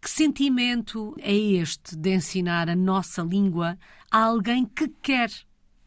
Que 0.00 0.10
sentimento 0.10 1.14
é 1.20 1.32
este 1.32 1.94
de 1.94 2.12
ensinar 2.12 2.68
a 2.68 2.74
nossa 2.74 3.22
língua 3.22 3.78
a 4.10 4.18
alguém 4.24 4.64
que 4.64 4.88
quer, 5.00 5.30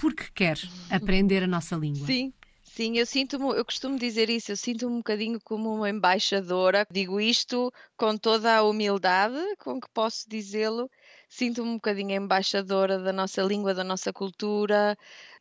porque 0.05 0.25
quer, 0.35 0.59
aprender 0.91 1.41
a 1.41 1.47
nossa 1.47 1.75
língua? 1.75 2.05
Sim, 2.05 2.31
sim, 2.61 2.99
eu 2.99 3.07
sinto-me, 3.07 3.57
eu 3.57 3.65
costumo 3.65 3.97
dizer 3.97 4.29
isso, 4.29 4.51
eu 4.51 4.55
sinto-me 4.55 4.93
um 4.93 4.97
bocadinho 4.97 5.39
como 5.43 5.73
uma 5.73 5.89
embaixadora. 5.89 6.85
Digo 6.91 7.19
isto 7.19 7.73
com 7.97 8.15
toda 8.15 8.55
a 8.55 8.61
humildade 8.61 9.35
com 9.57 9.81
que 9.81 9.89
posso 9.91 10.29
dizê-lo. 10.29 10.87
Sinto-me 11.27 11.69
um 11.69 11.75
bocadinho 11.75 12.11
embaixadora 12.11 12.99
da 12.99 13.11
nossa 13.11 13.41
língua, 13.41 13.73
da 13.73 13.83
nossa 13.83 14.13
cultura, 14.13 14.95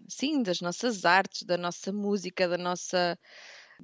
sim, 0.08 0.42
das 0.42 0.62
nossas 0.62 1.04
artes, 1.04 1.42
da 1.42 1.58
nossa 1.58 1.92
música, 1.92 2.48
da 2.48 2.56
nossa 2.56 3.18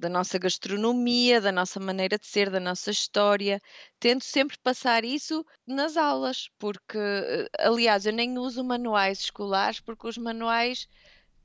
da 0.01 0.09
nossa 0.09 0.37
gastronomia, 0.39 1.39
da 1.41 1.51
nossa 1.51 1.79
maneira 1.79 2.17
de 2.17 2.27
ser, 2.27 2.49
da 2.49 2.59
nossa 2.59 2.91
história. 2.91 3.61
Tento 3.99 4.25
sempre 4.25 4.57
passar 4.63 5.05
isso 5.05 5.45
nas 5.67 5.95
aulas, 5.97 6.49
porque, 6.59 6.97
eh, 6.97 7.47
aliás, 7.59 8.05
eu 8.05 8.13
nem 8.13 8.37
uso 8.39 8.63
manuais 8.63 9.19
escolares, 9.21 9.79
porque 9.79 10.07
os 10.07 10.17
manuais 10.17 10.87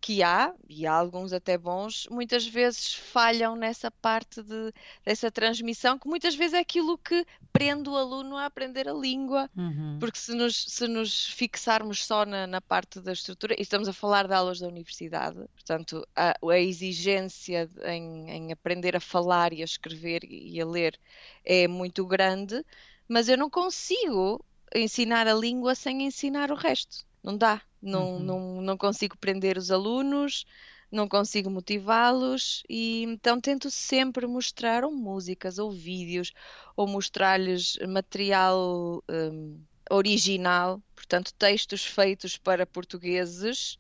que 0.01 0.23
há, 0.23 0.55
e 0.69 0.87
há 0.87 0.93
alguns 0.93 1.33
até 1.33 1.59
bons, 1.59 2.07
muitas 2.11 2.47
vezes 2.47 2.95
falham 2.95 3.57
nessa 3.57 3.91
parte 3.91 4.43
de, 4.43 4.73
dessa 5.05 5.31
transmissão, 5.31 5.99
que 5.99 6.09
muitas 6.09 6.35
vezes 6.35 6.55
é 6.55 6.59
aquilo 6.61 6.97
que 6.99 7.27
prende 7.53 7.89
o 7.89 7.97
aluno 7.97 8.37
a 8.37 8.47
aprender 8.47 8.89
a 8.89 8.93
língua, 8.93 9.51
Uhum. 9.57 9.97
porque 9.99 10.19
se 10.19 10.35
nos, 10.35 10.65
se 10.69 10.87
nos 10.87 11.27
fixarmos 11.27 12.05
só 12.07 12.25
na, 12.25 12.47
na 12.47 12.61
parte 12.61 13.01
da 13.01 13.13
estrutura, 13.13 13.55
e 13.59 13.63
estamos 13.63 13.89
a 13.89 13.93
falar 13.93 14.27
de 14.29 14.35
aulas 14.35 14.61
da 14.61 14.69
universidade, 14.69 15.39
portanto, 15.55 16.07
a, 16.15 16.35
a 16.49 16.59
exigência 16.59 17.69
em, 17.85 18.31
em 18.31 18.53
aprender 18.53 18.95
a 18.97 19.01
falar 19.01 19.53
e 19.53 19.63
a 19.63 19.65
escrever 19.65 20.23
e 20.25 20.61
a 20.61 20.67
ler 20.67 20.99
é 21.45 21.67
muito 21.67 22.07
grande, 22.07 22.65
mas 23.09 23.29
eu 23.29 23.37
não 23.39 23.49
consigo 23.51 24.45
ensinar 24.75 25.27
a 25.27 25.35
língua 25.35 25.75
sem 25.75 26.03
ensinar 26.03 26.51
o 26.51 26.55
resto. 26.55 27.05
Não 27.23 27.37
dá. 27.37 27.61
Não, 27.81 28.19
Uhum. 28.19 28.21
não, 28.21 28.63
não 28.63 28.77
consigo 28.79 29.17
prender 29.19 29.57
os 29.59 29.71
alunos, 29.71 30.45
não 30.91 31.09
consigo 31.09 31.51
motivá-los 31.51 32.63
e 32.69 33.03
então 33.03 33.41
tento 33.41 33.71
sempre 33.71 34.27
mostrar 34.27 34.85
ou 34.85 34.93
músicas 34.93 35.59
ou 35.59 35.71
vídeos 35.71 36.33
ou 36.77 36.87
mostrar-lhes 36.89 37.77
material 37.89 39.03
hum, 39.11 39.65
original, 39.91 40.83
portanto, 40.95 41.33
textos 41.35 41.85
feitos 41.85 42.37
para 42.37 42.67
portugueses 42.67 43.79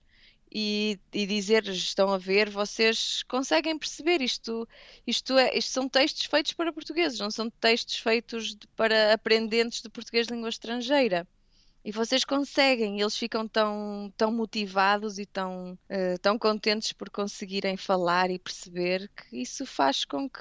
e, 0.52 0.98
e 1.12 1.26
dizer-lhes, 1.26 1.76
estão 1.78 2.12
a 2.12 2.18
ver, 2.18 2.48
vocês 2.50 3.22
conseguem 3.24 3.78
perceber 3.78 4.20
isto, 4.22 4.66
isto, 5.06 5.37
é, 5.38 5.56
isto 5.56 5.70
são 5.72 5.88
textos 5.88 6.24
feitos 6.26 6.52
para 6.52 6.72
portugueses, 6.72 7.18
não 7.18 7.30
são 7.30 7.50
textos 7.50 7.96
feitos 7.98 8.54
de- 8.56 8.66
para 8.76 9.12
aprendentes 9.12 9.82
de 9.82 9.88
português 9.90 10.26
de 10.26 10.35
língua 10.35 10.48
estrangeira. 10.48 11.26
E 11.87 11.92
vocês 11.92 12.25
conseguem, 12.25 13.01
eles 13.01 13.16
ficam 13.16 13.46
tão, 13.46 14.12
tão 14.16 14.33
motivados 14.33 15.20
e 15.20 15.25
tão, 15.25 15.79
eh, 15.88 16.18
tão 16.18 16.37
contentes 16.37 16.92
por 16.92 17.09
conseguirem 17.09 17.77
falar 17.77 18.29
e 18.29 18.40
perceber 18.40 19.09
que 19.14 19.40
isso 19.40 19.64
faz 19.64 20.05
com 20.05 20.29
que, 20.29 20.40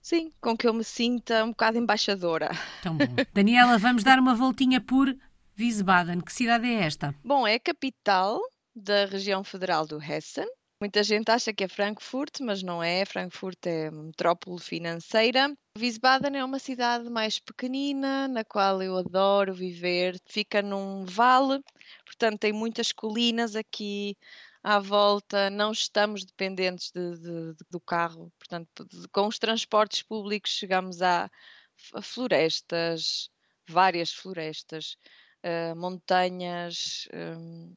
sim, 0.00 0.32
com 0.40 0.56
que 0.56 0.66
eu 0.66 0.72
me 0.72 0.82
sinta 0.82 1.44
um 1.44 1.50
bocado 1.50 1.76
embaixadora. 1.76 2.52
Tão 2.82 2.96
bom. 2.96 3.04
Daniela, 3.34 3.76
vamos 3.76 4.02
dar 4.02 4.18
uma 4.18 4.34
voltinha 4.34 4.80
por 4.80 5.14
Wiesbaden. 5.60 6.22
Que 6.22 6.32
cidade 6.32 6.66
é 6.66 6.84
esta? 6.84 7.14
Bom, 7.22 7.46
é 7.46 7.56
a 7.56 7.60
capital 7.60 8.40
da 8.74 9.04
região 9.04 9.44
federal 9.44 9.86
do 9.86 10.02
Hessen. 10.02 10.46
Muita 10.80 11.02
gente 11.02 11.30
acha 11.30 11.54
que 11.54 11.64
é 11.64 11.68
Frankfurt, 11.68 12.40
mas 12.40 12.62
não 12.62 12.82
é. 12.82 13.04
Frankfurt 13.06 13.58
é 13.66 13.90
metrópole 13.90 14.60
financeira. 14.60 15.56
Wiesbaden 15.78 16.36
é 16.36 16.44
uma 16.44 16.58
cidade 16.58 17.08
mais 17.08 17.38
pequenina, 17.38 18.28
na 18.28 18.44
qual 18.44 18.82
eu 18.82 18.96
adoro 18.98 19.54
viver. 19.54 20.18
Fica 20.26 20.60
num 20.60 21.04
vale, 21.06 21.62
portanto 22.04 22.40
tem 22.40 22.52
muitas 22.52 22.92
colinas 22.92 23.56
aqui 23.56 24.16
à 24.62 24.78
volta. 24.78 25.48
Não 25.48 25.72
estamos 25.72 26.24
dependentes 26.26 26.90
de- 26.92 27.16
de- 27.18 27.54
de- 27.54 27.64
do 27.70 27.80
carro. 27.80 28.30
Portanto, 28.38 28.86
com 29.12 29.26
os 29.28 29.38
transportes 29.38 30.02
públicos 30.02 30.50
chegamos 30.52 31.00
a, 31.00 31.30
a 31.94 32.02
florestas, 32.02 33.30
várias 33.68 34.12
florestas, 34.12 34.96
eh, 35.46 35.74
montanhas. 35.74 37.06
hum, 37.14 37.72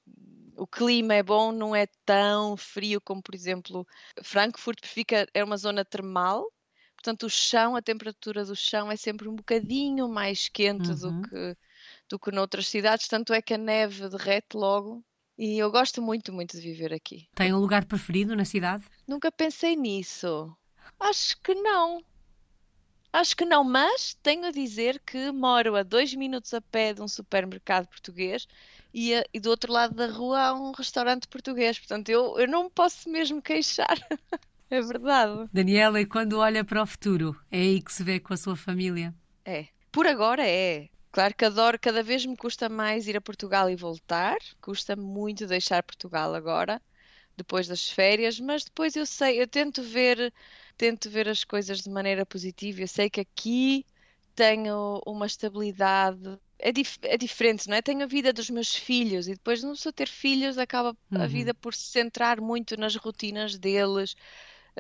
o 0.57 0.65
clima 0.67 1.13
é 1.13 1.23
bom, 1.23 1.51
não 1.51 1.75
é 1.75 1.85
tão 2.05 2.57
frio 2.57 2.99
como, 2.99 3.21
por 3.21 3.35
exemplo, 3.35 3.85
Frankfurt 4.23 4.85
fica, 4.85 5.27
é 5.33 5.43
uma 5.43 5.55
zona 5.55 5.85
termal, 5.85 6.51
portanto 6.97 7.27
o 7.27 7.29
chão, 7.29 7.75
a 7.75 7.81
temperatura 7.81 8.43
do 8.43 8.55
chão 8.55 8.91
é 8.91 8.95
sempre 8.97 9.29
um 9.29 9.35
bocadinho 9.35 10.09
mais 10.09 10.49
quente 10.49 10.89
Uhum. 10.89 10.95
do 10.99 11.21
que, 11.29 11.57
do 12.09 12.19
que 12.19 12.31
noutras 12.31 12.67
cidades, 12.67 13.07
tanto 13.07 13.33
é 13.33 13.41
que 13.41 13.53
a 13.53 13.57
neve 13.57 14.09
derrete 14.09 14.57
logo. 14.57 15.03
E 15.37 15.57
eu 15.57 15.71
gosto 15.71 16.01
muito, 16.01 16.33
muito 16.33 16.57
de 16.57 16.61
viver 16.61 16.91
aqui. 16.93 17.29
Tem 17.35 17.53
um 17.53 17.59
lugar 17.59 17.85
preferido 17.85 18.35
na 18.35 18.43
cidade? 18.43 18.83
Nunca 19.07 19.31
pensei 19.31 19.75
nisso. 19.77 20.53
Acho 20.99 21.39
que 21.41 21.53
não. 21.55 22.03
Acho 23.11 23.35
que 23.35 23.45
não, 23.45 23.63
mas 23.63 24.13
tenho 24.21 24.45
a 24.45 24.51
dizer 24.51 24.99
que 25.05 25.31
moro 25.31 25.75
a 25.75 25.83
dois 25.83 26.13
minutos 26.13 26.53
a 26.53 26.61
pé 26.61 26.93
de 26.93 27.01
um 27.01 27.07
supermercado 27.07 27.87
português 27.87 28.47
e, 28.93 29.13
a- 29.15 29.23
e 29.33 29.39
do 29.39 29.49
outro 29.49 29.71
lado 29.73 29.95
da 29.95 30.07
rua 30.07 30.39
há 30.41 30.53
um 30.53 30.71
restaurante 30.71 31.27
português. 31.27 31.77
Portanto, 31.79 32.09
eu, 32.09 32.37
eu 32.39 32.47
não 32.47 32.65
me 32.65 32.69
posso 32.69 33.09
mesmo 33.09 33.41
queixar. 33.41 33.97
É 34.71 34.81
verdade. 34.81 35.49
Daniela, 35.53 35.99
e 36.01 36.05
quando 36.05 36.37
olha 36.39 36.63
para 36.63 36.81
o 36.81 36.85
futuro, 36.87 37.39
é 37.51 37.59
aí 37.59 37.81
que 37.81 37.91
se 37.93 38.03
vê 38.03 38.19
com 38.19 38.33
a 38.33 38.37
sua 38.37 38.55
família? 38.55 39.13
É. 39.45 39.67
Por 39.91 40.05
agora 40.07 40.47
é. 40.47 40.89
Claro 41.11 41.35
que 41.35 41.45
adoro, 41.45 41.79
cada 41.79 42.03
vez 42.03 42.25
me 42.25 42.37
custa 42.37 42.69
mais 42.69 43.07
ir 43.07 43.17
a 43.17 43.21
Portugal 43.21 43.69
e 43.69 43.75
voltar. 43.75 44.37
Custa 44.61 44.95
muito 44.95 45.47
deixar 45.47 45.81
Portugal 45.83 46.33
agora, 46.35 46.81
depois 47.39 47.67
das 47.67 47.89
férias, 47.89 48.39
mas 48.39 48.63
depois 48.65 48.95
eu 48.95 49.05
sei, 49.05 49.41
eu 49.41 49.47
tento 49.47 49.83
ver, 49.83 50.33
tento 50.77 51.09
ver 51.09 51.27
as 51.29 51.43
coisas 51.43 51.81
de 51.81 51.89
maneira 51.89 52.25
positiva. 52.25 52.81
Eu 52.81 52.87
sei 52.87 53.09
que 53.09 53.21
aqui 53.21 53.85
tenho 54.35 55.01
uma 55.05 55.25
estabilidade. 55.25 56.39
É, 56.59 56.71
dif- 56.71 56.99
é 57.03 57.17
diferente, 57.17 57.67
não 57.69 57.75
é? 57.77 57.81
Tenho 57.81 58.03
a 58.03 58.07
vida 58.07 58.33
dos 58.33 58.49
meus 58.49 58.75
filhos 58.75 59.27
e 59.27 59.33
depois 59.33 59.63
não 59.63 59.75
só 59.75 59.91
ter 59.91 60.07
filhos 60.09 60.57
acaba 60.57 60.97
a 61.13 61.27
Uhum. 61.27 61.27
vida 61.27 61.53
por 61.55 61.73
se 61.73 61.85
centrar 61.91 62.41
muito 62.41 62.77
nas 62.77 62.95
rotinas 62.95 63.57
deles. 63.57 64.15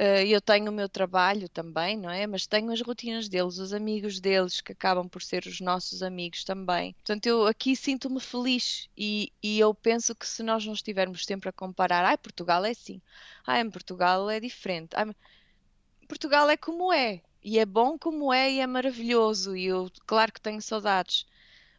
Eh, 0.01 0.27
Eu 0.29 0.41
tenho 0.41 0.71
o 0.71 0.73
meu 0.73 0.87
trabalho 0.89 1.49
também, 1.49 1.97
não 1.97 2.09
é? 2.09 2.25
Mas 2.27 2.47
tenho 2.47 2.71
as 2.71 2.81
rotinas 2.81 3.27
deles, 3.29 3.57
os 3.59 3.73
amigos 3.73 4.19
deles, 4.19 4.61
que 4.61 4.71
acabam 4.71 5.09
por 5.09 5.21
ser 5.21 5.45
os 5.45 5.59
nossos 5.59 6.01
amigos 6.03 6.43
também. 6.45 6.93
Portanto, 6.95 7.25
eu 7.27 7.45
aqui 7.47 7.75
sinto-me 7.75 8.19
feliz 8.21 8.87
e, 8.97 9.31
e 9.43 9.59
eu 9.59 9.73
penso 9.75 10.15
que 10.15 10.25
se 10.27 10.41
nós 10.43 10.65
não 10.65 10.73
estivermos 10.73 11.25
sempre 11.25 11.49
a 11.49 11.53
comparar, 11.53 12.05
ai, 12.05 12.17
Portugal 12.17 12.63
é 12.65 12.71
assim, 12.71 13.01
ai, 13.45 13.61
em 13.61 13.69
Portugal 13.71 14.29
é 14.29 14.39
diferente, 14.39 14.89
ai, 14.95 15.05
Portugal 16.09 16.49
é 16.49 16.57
como 16.57 16.91
é, 16.93 17.21
e 17.43 17.57
é 17.59 17.65
bom 17.65 17.97
como 17.97 18.33
é, 18.33 18.51
e 18.51 18.59
é 18.59 18.67
maravilhoso, 18.67 19.55
e 19.55 19.65
eu, 19.65 19.89
claro 20.05 20.31
que 20.33 20.41
tenho 20.41 20.61
saudades, 20.61 21.25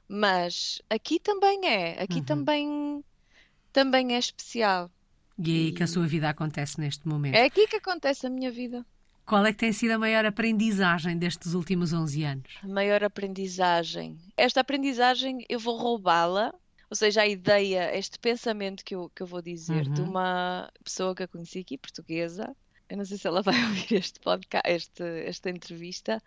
mas 0.09 0.80
aqui 0.90 1.20
também 1.20 1.66
é, 1.68 2.02
aqui 2.02 2.20
Uhum. 2.20 2.22
também, 2.22 3.04
também 3.72 4.14
é 4.14 4.18
especial. 4.20 4.90
E 5.42 5.50
é 5.50 5.55
aí 5.55 5.72
que 5.72 5.83
a 5.83 5.87
sua 5.87 6.07
vida 6.07 6.29
acontece 6.29 6.79
neste 6.79 7.09
momento. 7.09 7.35
É 7.35 7.44
aqui 7.44 7.66
que 7.66 7.76
acontece 7.76 8.26
a 8.26 8.31
minha 8.31 8.50
vida. 8.50 8.85
Qual 9.24 9.46
é 9.46 9.53
que 9.53 9.59
tem 9.59 9.72
sido 9.72 9.92
a 9.92 9.98
maior 9.98 10.26
aprendizagem 10.26 11.16
destes 11.16 11.55
últimos 11.55 11.92
11 11.92 12.24
anos? 12.24 12.59
A 12.62 12.68
maior 12.68 13.03
aprendizagem. 13.05 14.18
Esta 14.37 14.61
aprendizagem 14.61 15.46
eu 15.48 15.59
vou 15.59 15.79
roubá-la, 15.79 16.53
ou 16.90 16.96
seja, 16.96 17.22
a 17.22 17.26
ideia, 17.29 17.96
este 17.96 18.18
pensamento 18.18 18.85
que 18.85 18.94
eu, 18.94 19.11
que 19.14 19.22
eu 19.22 19.26
vou 19.26 19.40
dizer 19.40 19.87
uhum. 19.87 19.94
de 19.94 20.00
uma 20.03 20.68
pessoa 20.83 21.14
que 21.14 21.22
eu 21.22 21.29
conheci 21.29 21.61
aqui, 21.61 21.79
portuguesa, 21.79 22.55
eu 22.88 22.96
não 22.96 23.05
sei 23.05 23.16
se 23.16 23.26
ela 23.26 23.40
vai 23.40 23.55
ouvir 23.64 23.94
este 23.94 24.18
podcast, 24.18 24.68
este, 24.68 25.05
esta 25.24 25.48
entrevista, 25.48 26.20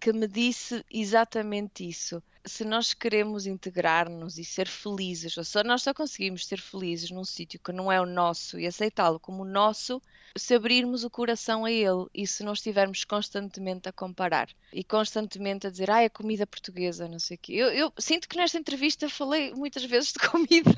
que 0.00 0.12
me 0.12 0.26
disse 0.26 0.84
exatamente 0.90 1.86
isso. 1.86 2.22
Se 2.42 2.64
nós 2.64 2.94
queremos 2.94 3.46
integrar-nos 3.46 4.38
e 4.38 4.44
ser 4.44 4.66
felizes, 4.66 5.36
ou 5.36 5.44
só 5.44 5.62
nós 5.62 5.82
só 5.82 5.92
conseguimos 5.92 6.46
ser 6.46 6.58
felizes 6.58 7.10
num 7.10 7.24
sítio 7.24 7.60
que 7.60 7.70
não 7.70 7.92
é 7.92 8.00
o 8.00 8.06
nosso 8.06 8.58
e 8.58 8.66
aceitá-lo 8.66 9.20
como 9.20 9.42
o 9.42 9.46
nosso, 9.46 10.00
se 10.34 10.54
abrirmos 10.54 11.04
o 11.04 11.10
coração 11.10 11.66
a 11.66 11.70
ele 11.70 12.06
e 12.14 12.26
se 12.26 12.42
não 12.42 12.54
estivermos 12.54 13.04
constantemente 13.04 13.90
a 13.90 13.92
comparar 13.92 14.48
e 14.72 14.82
constantemente 14.82 15.66
a 15.66 15.70
dizer, 15.70 15.90
ah, 15.90 16.02
é 16.02 16.08
comida 16.08 16.46
portuguesa, 16.46 17.06
não 17.06 17.18
sei 17.18 17.36
o 17.36 17.40
quê. 17.40 17.52
Eu, 17.52 17.68
eu 17.68 17.92
sinto 17.98 18.26
que 18.26 18.38
nesta 18.38 18.56
entrevista 18.56 19.06
falei 19.06 19.52
muitas 19.52 19.84
vezes 19.84 20.14
de 20.14 20.20
comida, 20.26 20.74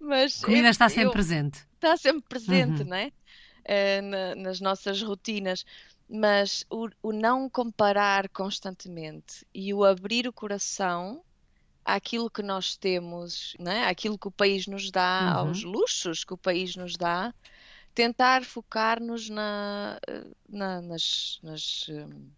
mas. 0.00 0.42
Comida 0.42 0.70
está 0.70 0.88
sempre 0.88 1.08
eu, 1.08 1.12
presente. 1.12 1.58
Está 1.74 1.94
sempre 1.98 2.24
presente, 2.26 2.82
uhum. 2.82 2.88
não 2.88 2.96
é? 2.96 3.12
uh, 3.66 4.02
na, 4.02 4.34
nas 4.36 4.60
nossas 4.60 5.02
rotinas, 5.02 5.64
mas 6.08 6.64
o, 6.70 6.88
o, 7.02 7.12
não 7.12 7.48
comparar 7.48 8.28
constantemente 8.28 9.46
e 9.52 9.74
o 9.74 9.84
abrir 9.84 10.28
o 10.28 10.32
coração 10.32 11.22
àquilo 11.84 12.30
que 12.30 12.42
nós 12.42 12.76
temos, 12.76 13.56
né? 13.58 13.84
àquilo 13.86 14.18
que 14.18 14.28
o 14.28 14.32
país 14.32 14.66
nos 14.66 14.90
dá, 14.90 15.34
uhum. 15.34 15.48
aos 15.48 15.62
luxos 15.62 16.24
que 16.24 16.34
o 16.34 16.38
país 16.38 16.76
nos 16.76 16.96
dá, 16.96 17.34
tentar 17.94 18.44
focar-nos 18.44 19.28
na, 19.28 19.98
na, 20.48 20.82
nas, 20.82 21.40
nas, 21.42 21.88
hum, 21.88 22.28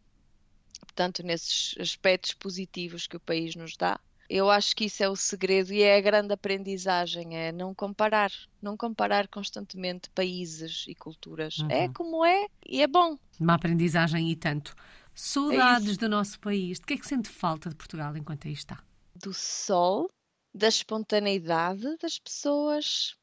portanto, 0.81 1.23
nesses 1.23 1.75
aspectos 1.79 2.33
positivos 2.35 3.07
que 3.07 3.17
o 3.17 3.21
país 3.21 3.55
nos 3.55 3.77
dá 3.77 3.99
eu 4.29 4.51
acho 4.51 4.77
que 4.77 4.85
isso 4.85 5.03
é 5.03 5.09
o 5.09 5.17
segredo 5.17 5.73
e 5.73 5.83
é 5.83 5.97
a 5.97 6.01
grande 6.01 6.35
aprendizagem, 6.35 7.37
é 7.37 7.51
não 7.51 7.75
comparar, 7.75 8.31
não 8.61 8.77
comparar 8.77 9.27
constantemente 9.29 10.11
países 10.11 10.85
e 10.87 10.95
culturas. 10.95 11.59
É 11.61 11.63
uhum. 11.63 11.71
É 11.71 11.89
como 11.89 12.25
é 12.25 12.47
e 12.67 12.83
é 12.83 12.87
bom. 12.87 13.17
Uma 13.41 13.55
aprendizagem 13.55 14.31
e 14.31 14.37
tanto. 14.37 14.75
Saudades 15.15 15.95
é 15.95 16.01
do 16.01 16.09
nosso 16.09 16.39
país. 16.41 16.79
De 16.79 16.87
que 16.87 16.95
é 16.95 16.97
que 16.99 17.07
sente 17.07 17.29
falta 17.29 17.71
de 17.71 17.75
Portugal 17.75 18.17
enquanto 18.17 18.47
aí 18.47 18.53
está? 18.53 18.83
Do 19.17 19.33
sol, 19.33 20.11
da 20.55 20.69
espontaneidade 20.69 21.97
das 22.01 22.19
pessoas, 22.19 23.17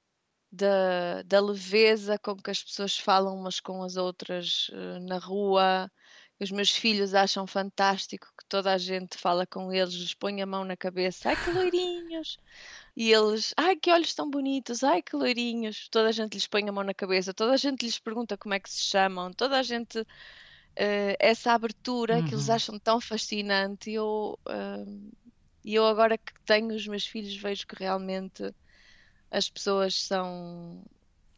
da, 0.52 1.22
da 1.24 1.40
leveza 1.40 2.18
com 2.18 2.36
que 2.36 2.50
as 2.50 2.64
pessoas 2.64 2.98
falam 2.98 3.38
umas 3.38 3.60
com 3.60 3.84
as 3.84 3.96
outras 3.96 4.70
uh, 4.70 5.00
na 5.08 5.18
rua, 5.18 5.90
os 6.40 6.52
meus 6.52 6.70
filhos 6.70 7.14
acham 7.14 7.48
fantástico 7.48 8.28
que 8.38 8.46
toda 8.50 8.74
a 8.74 8.78
gente 8.78 9.18
fala 9.18 9.48
com 9.48 9.72
eles, 9.72 9.94
lhes 9.94 10.14
põe 10.14 10.42
a 10.42 10.46
mão 10.46 10.66
na 10.66 10.76
cabeça, 10.76 11.30
ai 11.30 11.36
que 11.42 11.50
loirinhos! 11.52 12.38
E 12.96 13.12
eles, 13.12 13.54
ai 13.56 13.76
que 13.76 13.92
olhos 13.92 14.14
tão 14.14 14.30
bonitos, 14.30 14.84
ai 14.84 15.02
que 15.02 15.16
loirinhos! 15.16 15.88
Toda 15.90 16.10
a 16.10 16.12
gente 16.12 16.34
lhes 16.34 16.48
põe 16.48 16.68
a 16.68 16.72
mão 16.72 16.84
na 16.84 16.94
cabeça, 16.94 17.34
toda 17.34 17.54
a 17.54 17.58
gente 17.58 17.86
lhes 17.86 18.00
pergunta 18.00 18.38
como 18.38 18.54
é 18.54 18.60
que 18.60 18.70
se 18.70 18.84
chamam, 18.84 19.32
toda 19.32 19.58
a 19.58 19.64
gente, 19.64 20.00
uh, 20.00 20.06
essa 21.20 21.54
abertura 21.54 22.18
uhum. 22.18 22.26
que 22.28 22.34
eles 22.34 22.50
uhum. 22.50 22.56
acham 22.56 22.80
tão 22.80 23.00
fascinante. 23.00 23.92
E 23.92 23.96
eu, 23.96 24.38
uh, 24.48 25.12
eu 25.64 25.86
agora 25.86 26.18
que 26.18 26.34
tenho 26.46 26.76
os 26.76 26.86
meus 26.86 27.08
filhos 27.08 27.36
vejo 27.38 27.66
que 27.66 27.76
realmente 27.76 28.54
as 29.32 29.50
pessoas 29.50 29.96
são, 30.02 30.84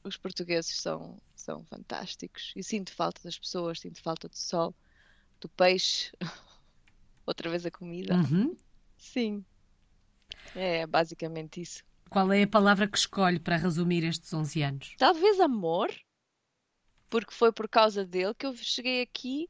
os 0.03 0.17
portugueses 0.17 0.75
são, 0.75 1.21
são 1.35 1.63
fantásticos. 1.65 2.51
E 2.55 2.63
sinto 2.63 2.91
falta 2.93 3.21
das 3.23 3.37
pessoas, 3.37 3.79
sinto 3.79 4.01
falta 4.01 4.27
do 4.27 4.35
sol 4.35 4.73
do 5.39 5.49
peixe, 5.49 6.11
outra 7.25 7.49
vez 7.49 7.65
a 7.65 7.71
comida. 7.71 8.15
Uhum. 8.15 8.55
Sim, 8.97 9.45
é 10.55 10.85
basicamente 10.87 11.61
isso. 11.61 11.83
Qual 12.09 12.31
é 12.31 12.43
a 12.43 12.47
palavra 12.47 12.87
que 12.87 12.97
escolhe 12.97 13.39
para 13.39 13.57
resumir 13.57 14.03
estes 14.03 14.33
11 14.33 14.61
anos? 14.61 14.95
Talvez 14.97 15.39
amor, 15.39 15.93
porque 17.09 17.33
foi 17.33 17.51
por 17.51 17.67
causa 17.67 18.05
dele 18.05 18.33
que 18.33 18.45
eu 18.45 18.55
cheguei 18.55 19.01
aqui, 19.01 19.49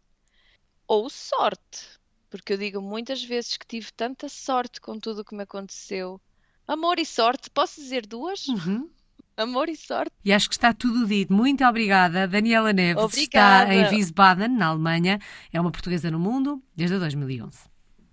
ou 0.88 1.10
sorte, 1.10 2.00
porque 2.30 2.54
eu 2.54 2.58
digo 2.58 2.82
muitas 2.82 3.23
vezes 3.23 3.58
que 3.58 3.67
tive 3.67 3.91
tanta 3.93 4.28
sorte 4.28 4.82
com 4.82 5.00
tudo 5.00 5.21
o 5.21 5.26
que 5.26 5.36
me 5.36 5.43
aconteceu. 5.43 6.19
Amor 6.67 7.00
e 7.00 7.06
sorte, 7.06 7.50
posso 7.50 7.80
dizer 7.80 8.06
duas? 8.06 8.47
Uhum. 8.47 8.89
Amor 9.38 9.69
e 9.69 9.76
sorte. 9.76 10.12
E 10.26 10.34
acho 10.34 10.50
que 10.50 10.56
está 10.56 10.73
tudo 10.73 11.06
dito. 11.06 11.32
Muito 11.32 11.63
obrigada, 11.63 12.28
Daniela 12.28 12.73
Neves. 12.73 13.04
Obrigada. 13.04 13.71
Está 13.71 13.91
em 13.91 13.95
Wiesbaden, 13.95 14.50
na 14.50 14.67
Alemanha. 14.67 15.19
É 15.54 15.62
uma 15.62 15.71
portuguesa 15.71 16.10
no 16.10 16.19
mundo 16.19 16.62
desde 16.76 16.97
2011. 16.97 17.60